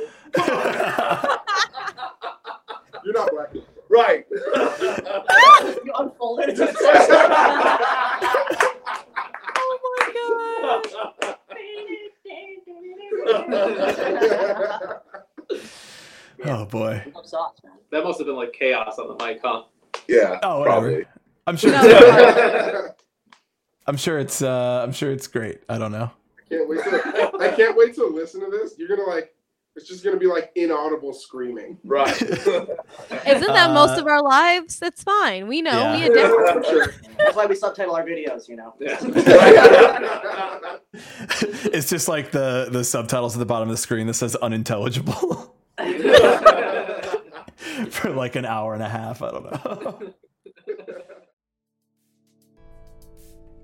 [3.05, 3.53] You're not black.
[3.91, 4.27] Right.
[4.31, 6.59] You unfold it.
[9.59, 10.13] Oh my
[13.27, 15.03] god.
[16.49, 17.05] Oh boy.
[17.25, 17.61] Sauce.
[17.91, 19.65] That must have been like chaos on the mic, huh?
[20.09, 20.39] yeah.
[20.43, 20.81] Oh, whatever.
[20.81, 21.05] Probably.
[21.47, 21.71] I'm sure.
[21.73, 22.89] No.
[23.87, 24.43] I'm sure it's.
[24.43, 25.61] Uh, I'm sure it's great.
[25.69, 26.11] I don't know.
[26.39, 28.75] I can't wait to I can't wait to listen to this.
[28.79, 29.33] You're gonna like
[29.77, 31.79] it's just gonna be like inaudible screaming.
[31.85, 32.21] Right.
[32.23, 32.73] Isn't
[33.21, 34.81] that most Uh, of our lives?
[34.83, 35.49] It's fine.
[35.49, 35.71] We know.
[35.73, 35.97] Yeah.
[35.97, 36.67] We adapt.
[36.67, 36.95] For sure.
[37.19, 38.75] That's why we subtitle our videos, you know.
[38.81, 38.99] Yeah.
[41.73, 45.55] it's just like the the subtitles at the bottom of the screen that says unintelligible
[47.91, 49.23] for like an hour and a half.
[49.23, 50.01] I don't know.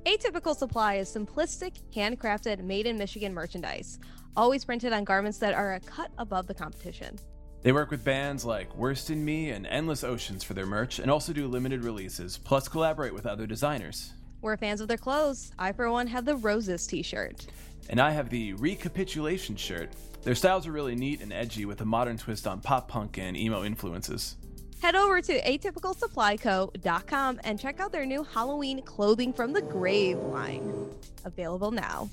[0.06, 4.00] Atypical Supply is simplistic, handcrafted, made in Michigan merchandise,
[4.36, 7.16] always printed on garments that are a cut above the competition.
[7.62, 11.08] They work with bands like Worst in Me and Endless Oceans for their merch, and
[11.08, 12.36] also do limited releases.
[12.36, 14.12] Plus, collaborate with other designers.
[14.40, 15.52] We're fans of their clothes.
[15.56, 17.46] I, for one, have the Roses t shirt.
[17.88, 19.90] And I have the Recapitulation shirt.
[20.22, 23.36] Their styles are really neat and edgy with a modern twist on pop punk and
[23.36, 24.36] emo influences.
[24.80, 30.88] Head over to atypicalsupplyco.com and check out their new Halloween clothing from the grave line.
[31.24, 32.08] Available now.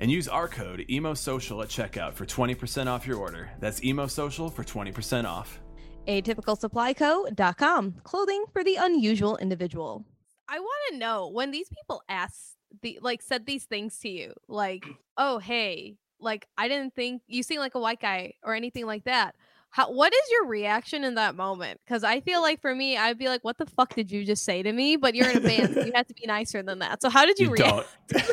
[0.00, 3.50] And use our code EMOSocial at checkout for 20% off your order.
[3.60, 5.60] That's EMOSocial for 20% off.
[6.08, 7.94] atypicalsupplyco.com.
[8.02, 10.04] Clothing for the unusual individual.
[10.48, 12.34] I want to know when these people ask
[12.82, 14.84] the like said these things to you, like,
[15.16, 19.04] "Oh, hey, like I didn't think you seem like a white guy or anything like
[19.04, 19.34] that."
[19.74, 21.80] How, what is your reaction in that moment?
[21.86, 24.44] Because I feel like for me, I'd be like, "What the fuck did you just
[24.44, 26.80] say to me?" But you're in a band, so you have to be nicer than
[26.80, 27.00] that.
[27.00, 27.88] So how did you, You react?
[28.08, 28.26] don't.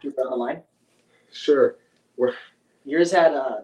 [0.00, 0.62] Keep that online.
[1.32, 1.76] Sure.
[2.84, 3.62] Yours had uh, uh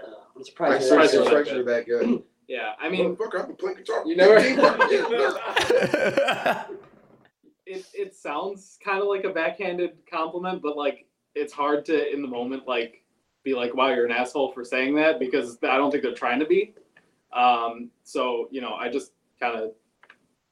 [0.00, 0.82] I'm I surprised.
[0.82, 2.22] you surprised didn't you say- surprised you're that good.
[2.48, 4.02] Yeah, I mean, Motherfucker, I've been playing guitar.
[4.06, 4.38] You never-
[7.66, 11.04] it it sounds kind of like a backhanded compliment, but like
[11.34, 13.02] it's hard to in the moment like
[13.44, 16.40] be like, "Wow, you're an asshole for saying that," because I don't think they're trying
[16.40, 16.74] to be.
[17.32, 19.72] Um, so you know, I just kind of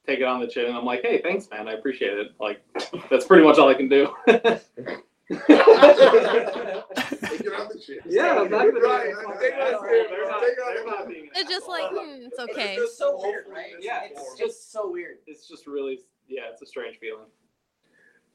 [0.07, 1.68] take it on the chin, and I'm like, "Hey, thanks, man.
[1.68, 2.62] I appreciate it." Like
[3.11, 4.09] that's pretty much all I can do.
[4.29, 5.41] Take
[7.41, 7.99] it on the chin.
[8.07, 9.89] yeah, I'm not gonna Right, a fucking take it on the asshole.
[9.89, 10.07] chin.
[10.11, 11.09] They're not- Take it on they're the not chin.
[11.09, 12.05] being an It's just like, asshole.
[12.05, 12.74] hmm, it's okay.
[12.74, 13.72] It's just so weird, right?
[13.81, 15.16] Yeah, it's, it's it's just so weird.
[15.27, 17.27] it's just really yeah, it's a strange feeling.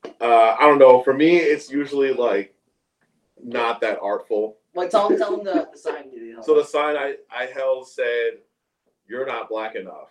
[0.03, 1.01] Uh, I don't know.
[1.03, 2.53] For me, it's usually like
[3.43, 4.57] not that artful.
[4.73, 6.11] Like tell them, tell them the, the sign.
[6.11, 6.41] You.
[6.43, 8.39] So the sign I, I held said,
[9.07, 10.09] "You're not black enough."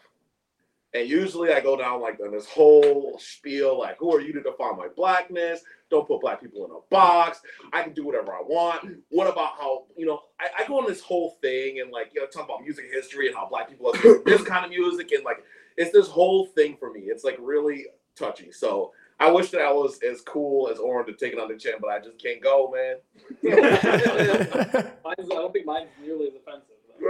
[0.93, 4.43] And usually I go down like on this whole spiel, like, "Who are you to
[4.43, 5.63] define my blackness?
[5.91, 7.41] Don't put black people in a box.
[7.73, 8.97] I can do whatever I want.
[9.09, 12.21] What about how you know?" I, I go on this whole thing and like you
[12.21, 15.25] know talk about music history and how black people have this kind of music and
[15.25, 15.43] like
[15.77, 17.01] it's this whole thing for me.
[17.03, 18.53] It's like really touchy.
[18.53, 21.57] So I wish that I was as cool as Oren to take it on the
[21.57, 22.97] chin, but I just can't go, man.
[25.05, 26.77] Mine's, I don't think mine's nearly as offensive.
[26.99, 27.01] though.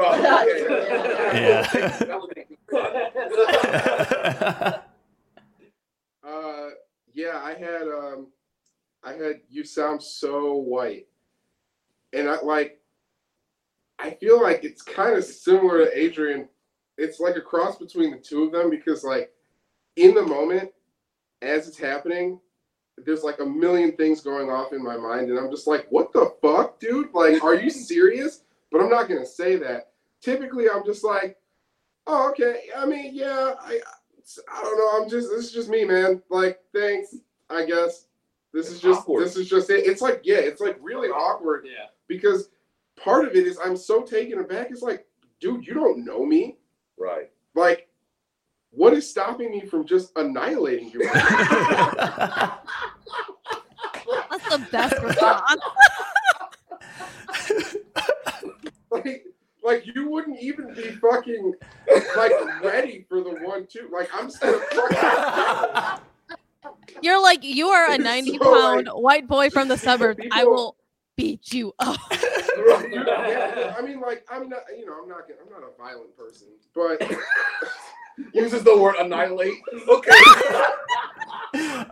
[1.33, 1.63] Yeah.
[2.01, 4.87] That would make me cut.
[6.27, 6.69] Uh,
[7.13, 8.29] yeah, I had um,
[9.03, 11.07] I had you sound so white,
[12.13, 12.79] and I like.
[13.99, 16.49] I feel like it's kind of similar to Adrian.
[16.99, 19.31] It's like a cross between the two of them because, like,
[19.97, 20.71] in the moment,
[21.43, 22.41] as it's happening,
[22.99, 26.13] there's like a million things going off in my mind, and I'm just like, "What
[26.13, 27.13] the fuck, dude?
[27.15, 29.93] Like, are you serious?" But I'm not gonna say that.
[30.21, 31.39] Typically, I'm just like,
[32.07, 32.65] "Oh, okay.
[32.77, 33.81] I mean, yeah, I,
[34.53, 35.03] I don't know.
[35.03, 36.23] I'm just this is just me, man.
[36.31, 37.17] Like, thanks.
[37.49, 38.07] I guess
[38.53, 39.25] this is just awkward.
[39.25, 39.87] this is just it.
[39.87, 41.87] It's like yeah, it's like really awkward Yeah.
[42.07, 42.51] because
[43.03, 44.71] part of it is I'm so taken aback.
[44.71, 45.07] It's like,
[45.41, 46.59] dude, you don't know me.
[46.99, 47.31] Right.
[47.55, 47.89] Like,
[48.71, 51.03] what is stopping me from just annihilating you?
[54.31, 55.61] That's the best response.
[58.91, 59.25] like,
[59.63, 61.55] like you wouldn't even be fucking
[62.17, 63.89] like ready for the one two.
[63.93, 66.05] Like I'm still fucking.
[67.03, 70.21] You're like you are a 90 so, pound white boy from the suburbs.
[70.33, 70.77] I will
[71.17, 71.99] beat you up.
[72.61, 75.83] Right, dude, yeah, I mean, like I'm not, you know, I'm not, I'm not a
[75.83, 77.01] violent person, but
[78.33, 79.55] Uses the word annihilate.
[79.89, 80.11] Okay.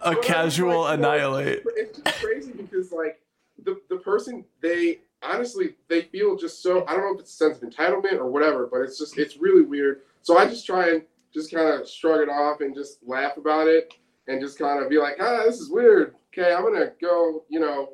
[0.03, 1.63] a casual annihilate.
[1.77, 3.21] It's just crazy because like
[3.65, 7.37] the the person they honestly they feel just so I don't know if it's a
[7.37, 10.03] sense of entitlement or whatever, but it's just it's really weird.
[10.23, 11.03] So I just try and
[11.33, 13.93] just kind of shrug it off and just laugh about it
[14.29, 16.15] and just kind of be like, ah, this is weird.
[16.33, 17.91] Okay, I'm gonna go, you know,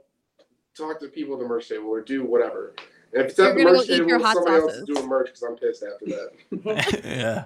[0.76, 2.74] talk to people at the merch table or do whatever.
[3.12, 4.78] And if it's You're at the gonna merch go eat table, your hot else is
[4.80, 4.86] sauces.
[4.86, 7.00] doing merch because I'm pissed after that.
[7.04, 7.44] yeah.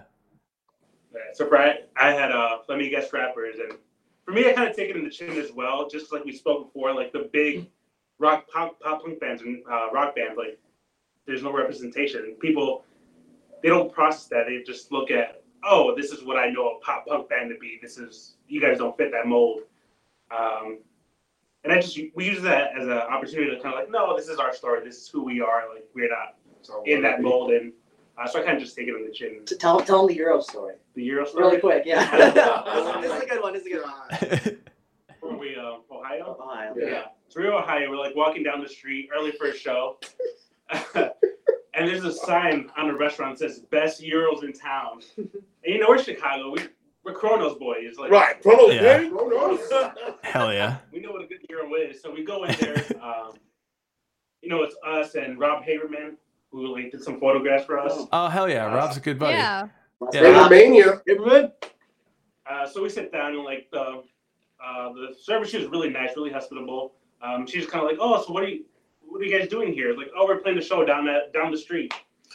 [1.18, 3.78] Right, So for I, I had uh let me guess rappers and
[4.24, 6.32] for me I kind of take it in the chin as well, just like we
[6.32, 7.68] spoke before, like the big
[8.18, 10.58] rock pop pop punk bands and uh, rock bands, like
[11.26, 12.36] there's no representation.
[12.40, 12.84] People
[13.62, 14.46] they don't process that.
[14.46, 17.58] They just look at, oh, this is what I know a pop punk band to
[17.58, 17.78] be.
[17.82, 19.62] This is you guys don't fit that mold.
[20.30, 20.78] Um,
[21.64, 24.28] and I just we use that as an opportunity to kind of like, no, this
[24.28, 24.84] is our story.
[24.84, 25.64] This is who we are.
[25.72, 26.36] Like we're not
[26.86, 27.72] in that mold, and
[28.20, 29.44] uh, so I kind of just take it in the chin.
[29.46, 31.44] To tell tell them the gyro story The gyro story.
[31.44, 31.82] really quick.
[31.86, 32.34] Yeah, this,
[33.02, 33.52] this is a good one.
[33.52, 33.94] This is a good one.
[34.20, 34.56] God.
[35.20, 36.36] Where we uh, Ohio.
[36.40, 36.74] Ohio.
[36.76, 36.86] Yeah.
[36.86, 37.02] Yeah.
[37.28, 37.90] So we're in Ohio.
[37.90, 39.98] We're like walking down the street early for a show.
[40.94, 45.00] and there's a sign on the restaurant that says best gyros in town.
[45.16, 45.28] And
[45.64, 46.50] you know, we're Chicago.
[46.50, 46.60] We,
[47.04, 47.96] we're Kronos boys.
[47.98, 48.40] Like, Right.
[48.42, 48.98] Kronos, Yeah.
[48.98, 49.10] baby.
[49.14, 49.92] Oh.
[50.22, 50.78] Hell yeah.
[50.92, 52.00] We know what a good gyro is.
[52.02, 52.84] So we go in there.
[53.02, 53.32] Um,
[54.42, 56.14] you know, it's us and Rob Haberman,
[56.51, 58.07] who like did some photographs for us.
[58.12, 58.64] Oh hell yeah.
[58.74, 59.34] Rob's a good buddy.
[59.36, 59.68] Yeah.
[60.12, 60.20] Yeah.
[60.20, 61.03] Raider Mania.
[61.09, 61.53] Everyone.
[62.51, 64.03] Uh, so we sit down and like the
[64.64, 66.94] uh, the service she was really nice, really hospitable.
[67.22, 68.64] Um, she's kind of like, oh, so what are you
[69.03, 69.94] what are you guys doing here?
[69.96, 71.92] Like, oh, we're playing the show down that down the street.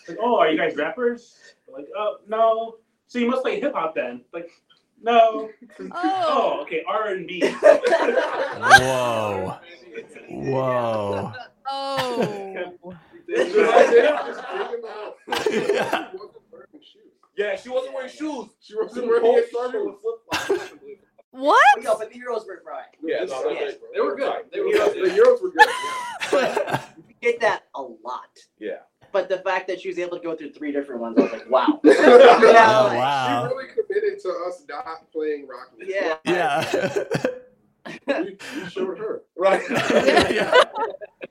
[0.07, 1.37] Like, oh, are you guys rappers?
[1.71, 2.75] Like, oh, no.
[3.07, 4.21] So you must play hip hop then?
[4.33, 4.49] Like,
[5.01, 5.49] no.
[5.79, 6.59] Oh, Oh.
[6.61, 7.41] okay, R and B.
[7.61, 9.57] Whoa.
[10.29, 11.31] Whoa.
[11.69, 12.93] Oh.
[13.29, 16.09] Just like that, just bringing the whole- Yeah.
[16.11, 17.11] She wasn't wearing shoes.
[17.37, 18.49] Yeah, she wasn't wearing shoes.
[18.61, 19.53] She wasn't Whole wearing shoes.
[19.53, 19.95] with
[20.29, 20.73] flip-flops.
[21.31, 21.83] What?
[21.83, 22.85] Yo, but the gyros were right.
[23.03, 23.59] Yeah, no, Yeah.
[23.71, 24.33] they, They were good.
[24.51, 25.15] They were The good.
[25.15, 25.67] gyros were good.
[26.31, 26.81] yeah.
[27.07, 28.37] We get that a lot.
[28.59, 28.79] Yeah.
[29.11, 31.31] But the fact that she was able to go through three different ones, I was
[31.31, 31.79] like, wow.
[31.83, 31.89] Oh,
[32.43, 32.93] Yeah.
[32.95, 33.47] wow.
[33.49, 35.95] She really committed to us not playing rock music.
[35.95, 36.17] Yeah.
[36.25, 38.21] Yeah.
[38.21, 39.23] We, we showed her.
[39.35, 39.61] Right.
[39.69, 40.63] yeah.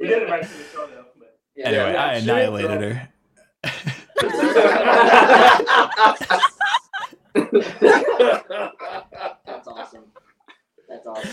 [0.01, 1.07] we did it right to the show though.
[1.57, 1.63] But.
[1.63, 1.69] Yeah.
[1.69, 3.09] Anyway, I she annihilated her.
[9.47, 10.05] That's awesome.
[10.89, 11.31] That's awesome.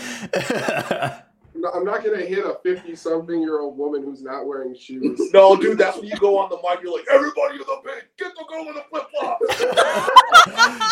[1.54, 4.74] I'm not, I'm not gonna hit a 50 something year old woman who's not wearing
[4.74, 5.20] shoes.
[5.34, 6.80] no, dude, that's when you go on the mic.
[6.82, 9.44] You're like, everybody in the pit, get the girl in the flip-flops.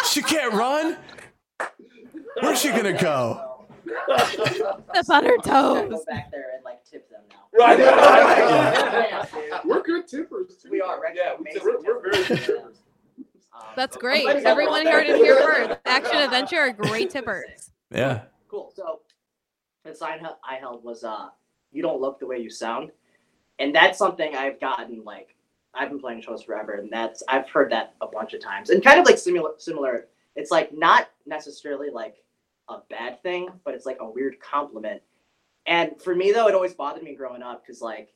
[0.13, 0.99] she can't run.
[2.41, 3.45] Where's she gonna go?
[3.87, 5.89] Step on her toes.
[5.91, 7.48] go back there and like tip them now.
[7.59, 7.79] Right.
[7.79, 9.65] Yeah, dude.
[9.65, 10.71] We're good tippers too.
[10.71, 10.99] We are.
[10.99, 12.47] We're Yeah, we amazing We're, we're very good tippers.
[12.47, 12.77] tippers.
[13.55, 14.27] Um, That's I'm great.
[14.27, 15.17] Everyone got heard that.
[15.17, 15.81] it here first.
[15.87, 17.71] Action Adventure are great tippers.
[17.91, 18.23] Yeah.
[18.49, 18.73] Cool.
[18.75, 19.01] So
[19.85, 21.29] the sign I held was uh,
[21.73, 22.91] "You don't look the way you sound,"
[23.59, 25.35] and that's something I've gotten like
[25.75, 28.83] I've been playing shows forever, and that's I've heard that a bunch of times, and
[28.85, 30.07] kind of like similar similar.
[30.37, 32.17] It's like not necessarily like
[32.69, 35.03] a bad thing, but it's like a weird compliment.
[35.69, 38.13] And for me though, it always bothered me growing up because like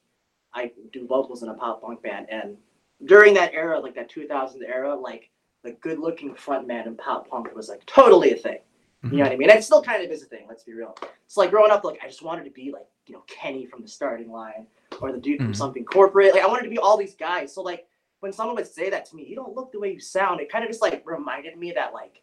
[0.54, 2.56] I do vocals in a pop punk band, and
[3.04, 5.30] during that era, like that 2000s era, like
[5.62, 8.58] the good looking front man in pop punk was like totally a thing.
[9.04, 9.50] You know what I mean?
[9.50, 10.46] And it still kind of is a thing.
[10.48, 10.96] Let's be real.
[11.26, 13.82] It's like growing up, like I just wanted to be like you know Kenny from
[13.82, 14.66] the starting line
[15.00, 15.56] or the dude from Mhm.
[15.56, 16.32] something corporate.
[16.32, 17.52] Like I wanted to be all these guys.
[17.52, 17.86] So like
[18.20, 20.40] when someone would say that to me, you don't look the way you sound.
[20.40, 22.22] It kind of just like reminded me that like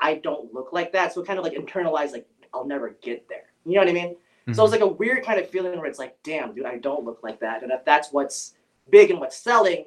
[0.00, 1.12] I don't look like that.
[1.12, 3.50] So it kind of like internalized like I'll never get there.
[3.64, 4.16] You know what I mean?
[4.54, 7.04] So it's like a weird kind of feeling where it's like, damn, dude, I don't
[7.04, 7.62] look like that.
[7.64, 8.54] And if that's what's
[8.90, 9.86] big and what's selling,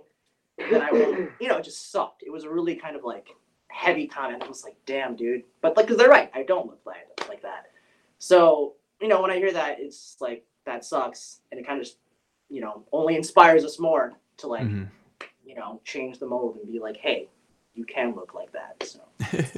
[0.57, 2.23] then I will, you know, it just sucked.
[2.23, 3.29] It was a really kind of like
[3.69, 4.43] heavy comment.
[4.43, 5.43] I was like, damn, dude.
[5.61, 6.29] But like, cause they're right.
[6.33, 7.67] I don't look like, like that.
[8.17, 11.39] So, you know, when I hear that, it's like, that sucks.
[11.51, 11.97] And it kind of just,
[12.49, 14.89] you know, only inspires us more to like, Mhm.
[15.45, 17.29] you know, change the mold and be like, hey,
[17.75, 18.83] you can look like that.
[18.83, 18.99] So,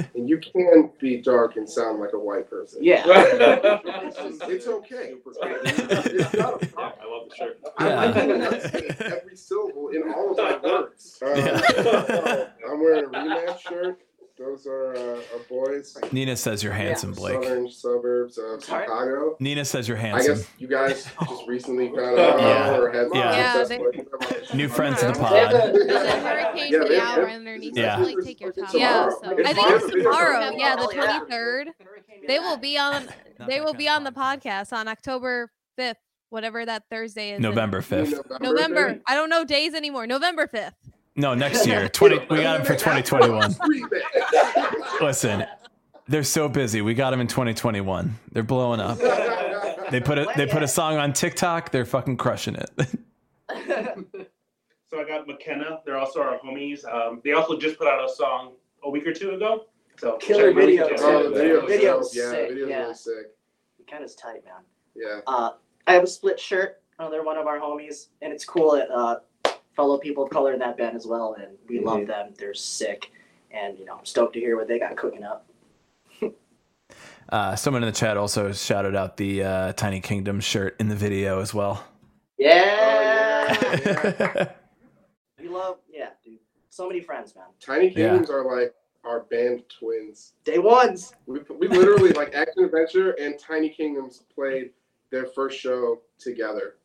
[0.16, 2.84] And you can be dark and sound like a white person.
[2.84, 3.04] yeah.
[3.08, 5.14] It's, just, it's okay.
[5.26, 6.70] It's not a Yeah, problem.
[6.78, 7.60] I love the shirt.
[7.78, 8.12] I, I Yeah.
[8.14, 11.20] can enunciate every syllable in all of my words.
[11.22, 12.72] Uh, Yeah.
[12.72, 14.02] I'm wearing a rematch shirt.
[14.44, 15.98] Those are uh, our boys.
[16.12, 17.44] Nina says you're handsome, Blake.
[17.44, 18.86] Southern suburbs of Sorry?
[18.86, 19.36] Chicago.
[19.40, 20.32] Nina says you're handsome.
[20.32, 20.46] I handsome.
[20.52, 22.78] guess you guys just recently found out Yeah.
[22.78, 23.36] or had Yeah.
[23.36, 25.52] Yeah, successful- New friends in the pod.
[25.52, 27.78] There's a hurricane Yeah, they- the hour they- underneath.
[27.78, 27.98] Yeah.
[27.98, 28.68] So, like, take your time.
[28.68, 28.80] Tomorrow.
[28.82, 29.76] Yeah, so It's I think tomorrow.
[29.78, 30.52] it's tomorrow.
[30.58, 31.20] Yeah, the yeah.
[31.30, 31.68] 23rd.
[32.28, 33.08] They will be on.
[33.48, 35.96] They will be on the podcast on October 5th,
[36.30, 37.38] whatever that Thursday is.
[37.38, 38.42] in November 5th.
[38.42, 39.00] November.
[39.08, 40.08] I don't know days anymore.
[40.08, 40.74] November 5th.
[41.16, 41.90] No, next year.
[41.94, 43.54] 20 we got him for 2021.
[45.02, 45.06] Rematch.
[45.08, 45.46] Listen,
[46.08, 46.82] they're so busy.
[46.82, 48.18] We got them in 2021.
[48.32, 48.98] They're blowing up.
[49.92, 51.72] They put a they put a song on TikTok.
[51.72, 52.70] They're fucking crushing it.
[54.92, 55.80] So I got McKenna.
[55.86, 56.84] They're also our homies.
[56.84, 59.68] Um, they also just put out a song a week or two ago.
[59.98, 62.82] So Killer check video, Oh, the video, Video's yeah, sick, the video's yeah.
[62.82, 63.16] really sick.
[63.90, 64.64] kind of tight, man.
[64.94, 65.22] Yeah.
[65.28, 65.52] Uh,
[65.88, 66.82] I have a split shirt.
[67.00, 69.20] Another one of our homies, and it's cool that uh,
[69.78, 72.34] fellow people of color in that band as well, and we love them.
[72.38, 73.14] They're sick,
[73.54, 75.48] and you know, I'm stoked to hear what they got cooking up.
[77.30, 80.96] Uh, someone in the chat also shouted out the uh, Tiny Kingdom shirt in the
[80.98, 81.82] video as well.
[82.38, 84.52] Yeah, yeah.
[85.40, 85.78] we love.
[85.90, 86.40] Yeah, dude.
[86.70, 87.46] So many friends, man.
[87.62, 88.10] Tiny Yeah.
[88.10, 88.74] Kingdoms are like
[89.06, 90.34] our band twins.
[90.44, 91.14] Day ones.
[91.26, 94.72] We, we literally like Action Adventure and Tiny Kingdoms played
[95.10, 96.76] their first show together,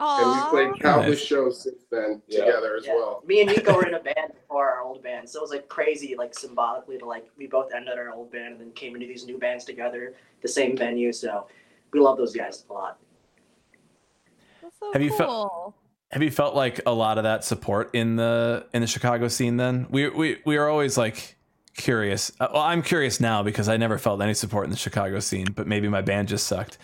[0.00, 1.26] and we played countless Nice.
[1.26, 2.44] shows since then Yeah.
[2.44, 2.94] together as Yeah.
[2.94, 3.22] well.
[3.26, 5.68] Me and Nico were in a band before our old band, so it was like
[5.68, 9.06] crazy, like symbolically to like we both ended our old band and then came into
[9.06, 11.12] these new bands together, the same venue.
[11.12, 11.46] So
[11.92, 12.98] we love those guys a lot.
[14.62, 15.74] That's so Have you fe- cool.
[16.12, 19.56] Have you felt like a lot of that support in the in the Chicago scene?
[19.56, 21.36] Then we we we are always like
[21.76, 22.32] curious.
[22.40, 25.48] Uh, well, I'm curious now because I never felt any support in the Chicago scene,
[25.54, 26.78] but maybe my band just sucked.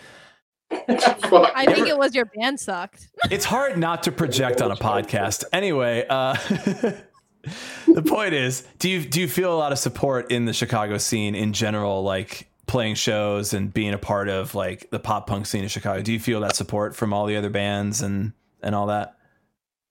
[1.29, 1.51] Fuck.
[1.55, 3.09] I think it was your band sucked.
[3.31, 5.43] It's hard not to project on a podcast.
[5.51, 6.33] Anyway, uh,
[7.87, 10.97] the point is, do you do you feel a lot of support in the Chicago
[10.97, 15.45] scene in general, like playing shows and being a part of like the pop punk
[15.45, 16.01] scene in Chicago?
[16.01, 19.15] Do you feel that support from all the other bands and and all that?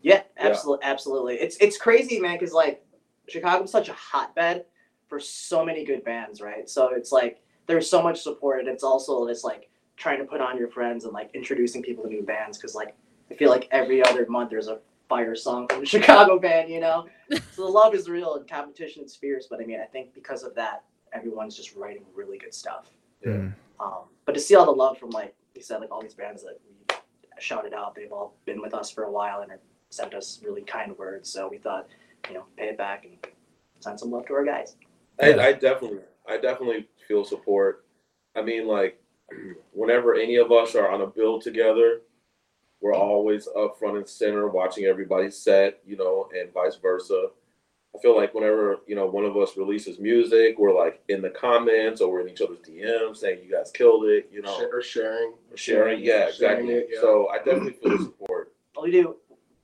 [0.00, 1.34] Yeah, absolutely, absolutely.
[1.36, 2.84] It's it's crazy, man, because like
[3.28, 4.66] Chicago's such a hotbed
[5.08, 6.68] for so many good bands, right?
[6.68, 10.40] So it's like there's so much support, and it's also this like trying to put
[10.40, 12.94] on your friends and like introducing people to new bands, because like
[13.30, 16.80] I feel like every other month there's a fire song from a Chicago band, you
[16.80, 17.06] know.
[17.30, 20.42] so the love is real and competition is fierce, but I mean I think because
[20.42, 22.90] of that, everyone's just writing really good stuff.
[23.26, 23.54] Mm.
[23.80, 26.42] Um, but to see all the love from like you said, like all these bands
[26.42, 26.96] that we
[27.38, 30.62] shouted out, they've all been with us for a while and have sent us really
[30.62, 31.30] kind words.
[31.30, 31.88] So we thought,
[32.28, 33.16] you know, pay it back and
[33.80, 34.76] send some love to our guys.
[35.20, 37.84] I, I definitely, I definitely feel support.
[38.34, 39.00] I mean, like,
[39.72, 42.00] whenever any of us are on a build together,
[42.80, 47.28] we're always up front and center, watching everybody's set, you know, and vice versa.
[47.96, 51.30] I feel like whenever you know one of us releases music, we're like in the
[51.30, 54.82] comments or we're in each other's DMs saying you guys killed it, you know, Or
[54.82, 55.34] sharing.
[55.50, 56.00] or sharing.
[56.02, 56.74] Yeah, Sharing exactly.
[56.74, 57.00] it, yeah.
[57.00, 58.52] So I definitely feel the support.
[58.76, 59.16] Well, you do.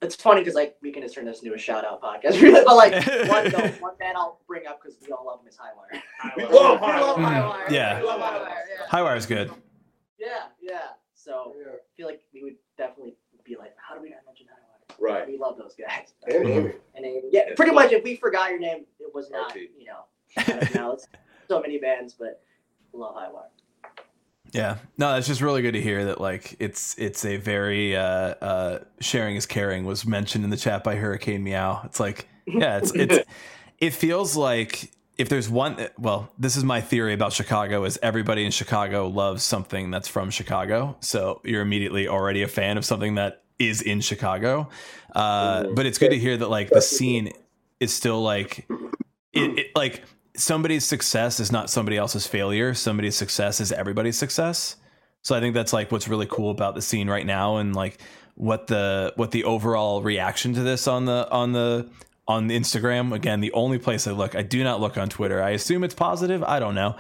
[0.03, 2.63] It's funny because like we can just turn this into a shout out podcast, really.
[2.65, 2.93] But like
[3.29, 6.01] one, though, one band I'll bring up because we all love him is Highwire.
[6.23, 7.15] I We love love Highwire.
[7.17, 7.71] Mm, Highwire.
[7.71, 8.01] yeah.
[8.01, 8.49] We love Highwire.
[8.49, 8.87] Yeah.
[8.91, 9.51] Highwire's good.
[10.19, 10.27] yeah,
[10.61, 10.79] yeah.
[11.15, 11.73] So Yeah.
[11.73, 14.95] I feel like we would definitely be like, how do we not mention Highwire?
[14.99, 15.27] Right.
[15.29, 16.15] We love those guys.
[16.27, 16.49] And.
[16.49, 16.73] Amy.
[16.95, 17.93] And they, yeah, pretty much.
[17.93, 19.55] If we forgot your name, it was not.
[19.55, 19.63] RT.
[19.79, 21.07] You know, now it's
[21.49, 22.43] so many bands, but
[22.93, 23.49] we love Highwire.
[24.53, 26.21] Yeah, no, that's just really good to hear that.
[26.21, 30.83] Like, it's it's a very uh, uh, sharing is caring was mentioned in the chat
[30.83, 31.83] by Hurricane Meow.
[31.85, 33.19] It's like, yeah, it's it's
[33.79, 35.89] it feels like if there's one.
[35.99, 40.31] Well, this is my theory about Chicago: is everybody in Chicago loves something that's from
[40.31, 44.69] Chicago, so you're immediately already a fan of something that is in Chicago.
[45.15, 47.33] Uh, but it's good to hear that like the scene
[47.79, 48.67] is still like
[49.33, 50.03] it, it like
[50.37, 52.75] somebody's success is not somebody else's failure.
[52.75, 54.77] Somebody's success is everybody's success.
[55.23, 57.99] So I think that's like what's really cool about the scene right now and like
[58.37, 61.89] what the what the overall reaction to this on the on the
[62.27, 63.13] on the Instagram.
[63.13, 64.35] Again, the only place I look.
[64.35, 65.43] I do not look on Twitter.
[65.43, 66.43] I assume it's positive.
[66.45, 66.97] I don't know.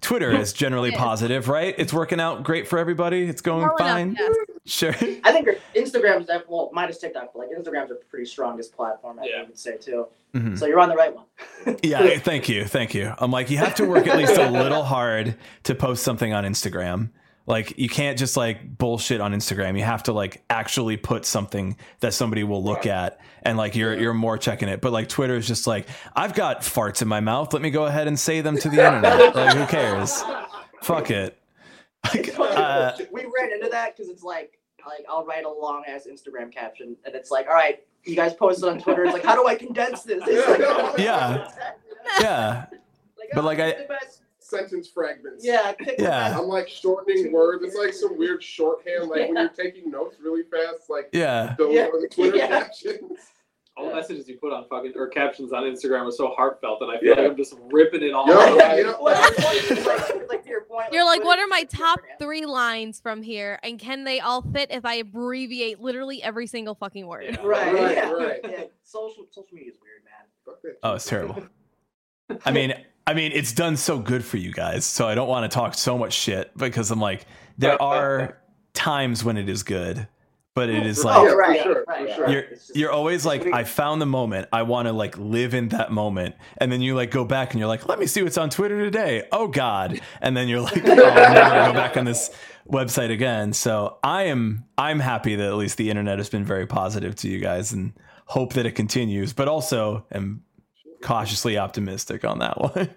[0.00, 1.76] Twitter is generally positive, right?
[1.78, 3.22] It's working out great for everybody.
[3.22, 4.16] It's going Well enough, fine.
[4.18, 4.36] yes.
[4.64, 4.90] Sure.
[5.24, 9.18] I think Instagram's that well, minus TikTok, but like Instagram's a pretty strongest platform.
[9.18, 9.42] I Yeah.
[9.42, 10.06] would say too.
[10.34, 10.56] Mhm.
[10.58, 11.24] So you're on the right one.
[11.82, 13.12] Yeah, thank you, thank you.
[13.18, 16.44] I'm like, you have to work at least a little hard to post something on
[16.44, 17.10] Instagram.
[17.44, 19.76] Like, you can't just like bullshit on Instagram.
[19.76, 23.98] You have to like actually put something that somebody will look at, and like you're
[23.98, 24.80] you're more checking it.
[24.80, 27.52] But like Twitter is just like, I've got farts in my mouth.
[27.52, 29.34] Let me go ahead and say them to the internet.
[29.34, 30.22] Like, who cares?
[30.82, 31.36] Fuck it.
[32.04, 36.06] Like, uh, we ran into that because it's like like I'll write a long ass
[36.10, 39.04] Instagram caption and it's like, all right, you guys posted on Twitter.
[39.04, 40.22] It's like, how do I condense this?
[40.26, 41.48] It's like, oh, Yeah.
[42.20, 42.64] yeah,
[43.16, 45.42] Like, But, oh, like, I- the best- Sentence fragments.
[45.46, 46.28] yeah, pick Yeah.
[46.28, 47.62] best- I'm like shortening words.
[47.64, 51.54] It's like some weird shorthand, like when you're taking notes really fast, like yeah.
[51.56, 51.86] those Yeah.
[51.92, 52.48] the Twitter Yeah.
[52.48, 53.18] captions.
[53.76, 56.90] All the messages you put on fucking or captions on Instagram are so heartfelt, and
[56.90, 57.22] I feel Yeah.
[57.22, 58.28] like I'm just ripping it all.
[58.28, 58.56] Yeah, out.
[58.78, 58.92] yeah.
[59.00, 63.00] Well, it's like- like- like your point, You're like, what are my top three lines
[63.00, 67.24] from here, and can they all fit if I abbreviate literally every single fucking word?
[67.30, 67.36] Yeah.
[67.42, 68.40] Right, Right, yeah, right.
[68.44, 68.64] yeah.
[68.82, 70.26] Social social media is weird, man.
[70.44, 71.42] Fuck Oh, it's terrible.
[72.44, 72.74] I mean,
[73.06, 75.74] I mean, it's done so good for you guys, so I don't want to talk
[75.74, 77.24] so much shit because I'm like,
[77.56, 78.38] there are
[78.74, 80.08] times when it is good,
[80.54, 82.90] but it is Oh, like yeah, right, for sure, right, for you're It's just- you're
[82.90, 84.48] always like, I found the moment.
[84.52, 87.58] I want to like live in that moment, and then you like go back and
[87.60, 89.26] you're like, let me see what's on Twitter today.
[89.32, 92.30] Oh God, and then you're like, oh, I'm never gonna go back on this
[92.68, 93.52] website again.
[93.52, 97.28] So I am I'm happy that at least the internet has been very positive to
[97.28, 97.92] you guys, and
[98.26, 99.32] hope that it continues.
[99.32, 100.42] But also am
[101.02, 102.90] cautiously optimistic on that one.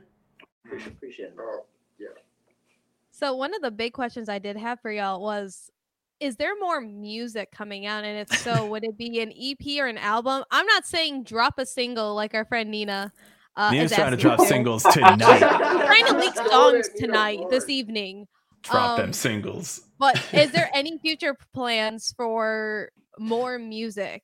[0.65, 1.35] Appreciate, appreciate it.
[1.39, 1.63] Oh,
[3.11, 5.71] So one of the big questions I did have for y'all was
[6.19, 9.87] is there more music coming out and if so would it be an EP or
[9.87, 10.43] an album?
[10.51, 13.11] I'm not saying drop a single like our friend Nina
[13.57, 14.45] uh Nina's is trying to drop to.
[14.45, 15.39] singles tonight.
[15.39, 18.27] trying to leak songs tonight this evening.
[18.63, 19.81] drop them Um, singles.
[19.97, 24.23] But is there any future plans for more music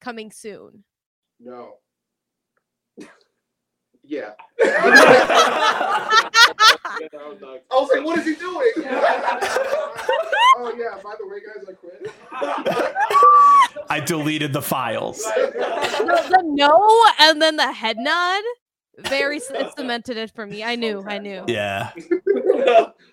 [0.00, 0.84] coming soon?
[1.40, 1.74] no.
[4.06, 4.32] Yeah.
[4.64, 6.28] I
[7.72, 8.72] was like, what is he doing?
[10.56, 12.12] oh yeah, by the way, guys, I quit.
[13.90, 15.22] I deleted the files.
[15.24, 18.42] the, the no and then the head nod
[18.98, 20.62] very c- it cemented it for me.
[20.62, 21.44] I knew, I knew.
[21.48, 21.90] Yeah.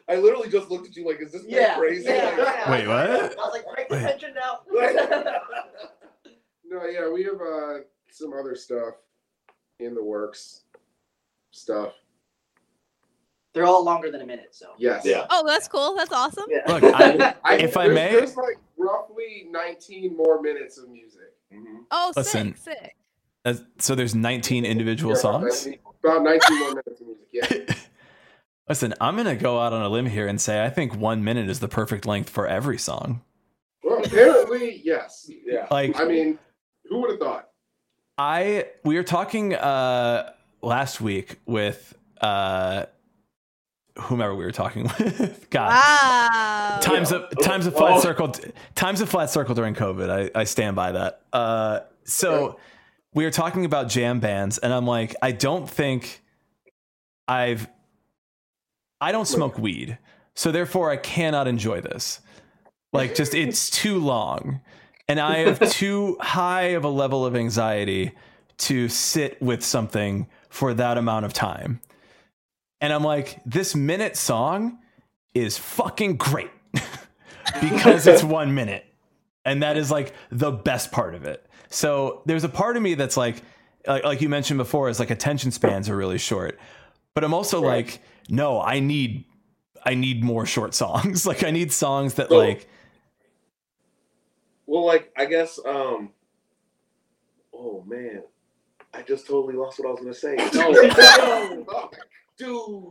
[0.07, 2.05] I literally just looked at you like, is this Yeah, crazy?
[2.05, 2.71] yeah, yeah.
[2.71, 3.09] Wait, what?
[3.09, 4.03] I was like, break the Wait.
[4.03, 4.59] tension now.
[6.65, 7.79] No, yeah, we have uh,
[8.11, 8.93] some other stuff
[9.79, 10.60] in the works.
[11.51, 11.93] Stuff.
[13.53, 14.67] They're all longer than a minute, so.
[14.77, 15.03] Yes.
[15.05, 15.25] Yeah.
[15.29, 15.93] Oh, that's cool.
[15.95, 16.45] That's awesome.
[16.49, 16.61] Yeah.
[16.67, 21.19] Look, I- I, If I may- there's like roughly 19 more minutes of music.
[21.91, 22.95] Oh, Listen, sick, sick.
[23.43, 25.67] Uh, So there's 19 individual Yeah, songs.
[26.03, 27.27] About 19 more minutes of music.
[27.69, 27.75] Yeah.
[28.69, 31.49] Listen, I'm gonna go out on a limb here and say I think one minute
[31.49, 33.21] is the perfect length for every song.
[33.83, 35.29] Well, apparently, yes.
[35.45, 35.67] Yeah.
[35.69, 36.39] Like I mean,
[36.85, 37.49] who would have thought?
[38.17, 40.31] I we were talking uh
[40.61, 42.85] last week with uh
[43.97, 45.47] whomever we were talking with.
[45.49, 45.69] God.
[45.69, 46.79] Wow.
[46.81, 48.33] Times a times a flat circle
[48.75, 50.09] times a flat circle during COVID.
[50.35, 51.21] I, I stand by that.
[51.33, 52.59] Uh so
[53.13, 56.21] we were talking about jam bands and I'm like, I don't think
[57.27, 57.67] I've
[58.99, 59.97] I don't smoke weed.
[60.35, 62.21] So therefore I cannot enjoy this.
[62.93, 64.61] Like just it's too long.
[65.07, 68.13] And I have too high of a level of anxiety
[68.61, 71.81] to sit with something for that amount of time.
[72.79, 74.79] And I'm like, this minute song
[75.33, 76.49] is fucking great
[77.61, 78.85] because it's one minute.
[79.45, 81.45] And that is like the best part of it.
[81.69, 83.41] So there's a part of me that's like,
[83.87, 86.59] like, like you mentioned before, is like attention spans are really short.
[87.13, 87.85] But I'm also Right.
[87.87, 89.25] like, no, I need,
[89.83, 91.25] I need more short songs.
[91.25, 92.67] like I need songs that So- like,
[94.67, 95.59] Well, like I guess.
[95.65, 96.11] um
[97.53, 98.23] Oh man,
[98.93, 100.35] I just totally lost what I was gonna say.
[100.53, 100.71] No,
[101.67, 101.91] no,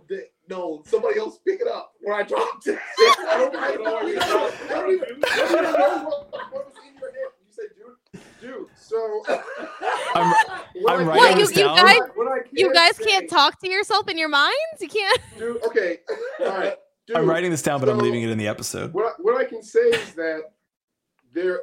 [0.08, 1.92] dude, no, somebody else pick it up.
[2.00, 2.78] when I dropped it.
[2.98, 4.70] I don't, I don't know where you dropped it.
[4.70, 7.30] I don't even, I don't even know what, what was in your head.
[7.40, 8.66] You said, dude, dude.
[8.76, 9.22] So
[10.14, 10.34] I'm-
[10.82, 11.76] what I'm writing What, you- this you down.
[11.76, 14.54] guys- what I You can guys say- can't talk to yourself in your minds.
[14.80, 15.20] You can't.
[15.38, 15.98] Dude, okay,
[16.40, 16.76] all right.
[17.06, 18.92] Dude, I'm writing this down, but I'm leaving it in the episode.
[18.94, 20.42] What I, what I can say is that
[21.32, 21.62] there.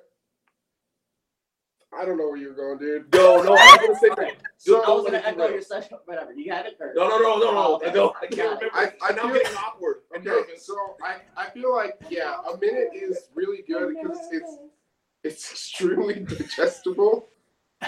[1.97, 3.13] I don't know where you're going, dude.
[3.13, 4.35] No, no, I was gonna say that.
[4.57, 6.33] So, I was gonna echo your session, whatever.
[6.33, 6.77] You have it.
[6.79, 6.93] Or?
[6.95, 7.75] No, no, no, no, Oh, no.
[7.75, 7.91] okay.
[7.93, 8.69] no I can't Got remember.
[8.73, 10.65] I- I I'm now feel- getting awkward and Okay, nervous.
[10.65, 14.57] so I, I feel like yeah, a minute is really good because it's
[15.23, 17.27] it's extremely digestible.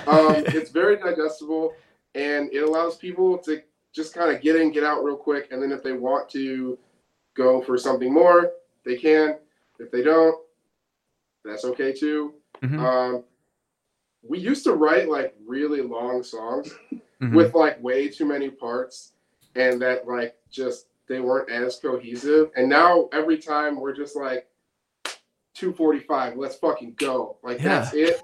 [0.07, 1.73] Um, it's very digestible,
[2.15, 3.61] and it allows people to
[3.93, 6.77] just kind of get in, get out real quick, and then if they want to
[7.35, 8.51] go for something more,
[8.85, 9.37] they can.
[9.79, 10.35] If they don't,
[11.45, 12.33] that's okay too.
[12.61, 12.79] Mhm.
[12.79, 13.23] Um,
[14.21, 16.73] we used to write like really long songs
[17.21, 17.35] Mhm.
[17.35, 19.13] with like way too many parts
[19.55, 24.47] and that like just they weren't as cohesive and now every time we're just like
[25.55, 28.21] 245 let's fucking go like that's it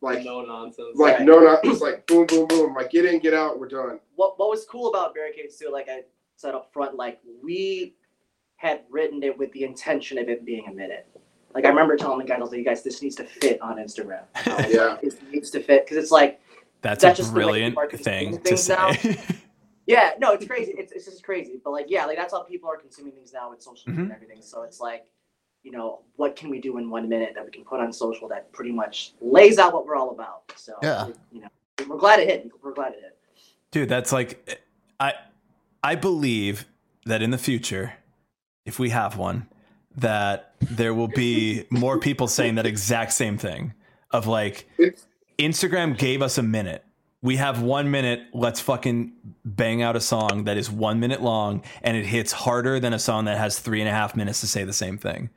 [0.00, 0.96] like no nonsense.
[0.96, 1.26] like Right.
[1.26, 4.38] no not just like boom boom boom like get in get out we're done what
[4.38, 6.04] what was cool about barricades too, like I
[6.36, 7.94] said up front, like we
[8.56, 11.06] had written it with the intention of it being a minute.
[11.54, 13.60] Like I remember telling the guys, I was like, "You guys, this needs to fit
[13.60, 14.22] on Instagram.
[14.34, 14.96] I Yeah.
[15.02, 16.40] it needs to fit because it's like,
[16.80, 18.92] That's, that's a just the way brilliant people thing to things now.
[18.92, 19.18] say.
[19.86, 20.72] yeah, no, it's crazy.
[20.78, 21.60] It's it's just crazy.
[21.62, 24.06] But like, yeah, like that's how people are consuming things now with social media Mhm.
[24.06, 24.40] and everything.
[24.42, 25.04] So it's like,
[25.62, 28.28] you know, what can we do in one minute that we can put on social
[28.28, 30.52] that pretty much lays out what we're all about.
[30.56, 31.08] So Yeah.
[31.30, 31.48] you know,
[31.88, 32.50] we're glad it hit.
[32.62, 33.18] We're glad it hit.
[33.70, 34.58] Dude, that's like
[34.98, 35.14] I
[35.84, 36.64] I believe
[37.04, 37.94] that in the future,
[38.64, 39.48] if we have one,
[39.96, 43.74] that there will be more people saying that exact same thing
[44.10, 44.68] of like
[45.38, 46.84] Instagram gave us a minute.
[47.20, 48.22] We have one minute.
[48.32, 49.12] Let's fucking
[49.44, 52.98] bang out a song that is one minute long and it hits harder than a
[52.98, 55.30] song that has three and a half minutes to say the same thing.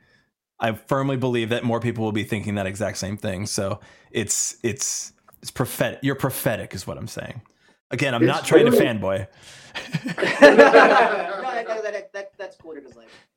[0.58, 3.46] I firmly believe that more people will be thinking that exact same thing.
[3.46, 3.80] So
[4.10, 6.00] it's it's it's prophetic.
[6.02, 7.42] You're prophetic, is what I'm saying.
[7.90, 9.28] Again, I'm It's not trying to fanboy.
[10.06, 13.35] no, that, that, that, that, that's cool because like, you know,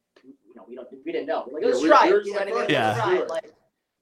[0.69, 1.45] we don't we didn't know.
[1.47, 2.09] We're like, Yeah, let's we- try it.
[2.09, 2.69] You just know what I mean?
[2.69, 2.87] Yeah.
[2.89, 3.21] Let's try it.
[3.21, 3.29] it.
[3.29, 3.53] Like,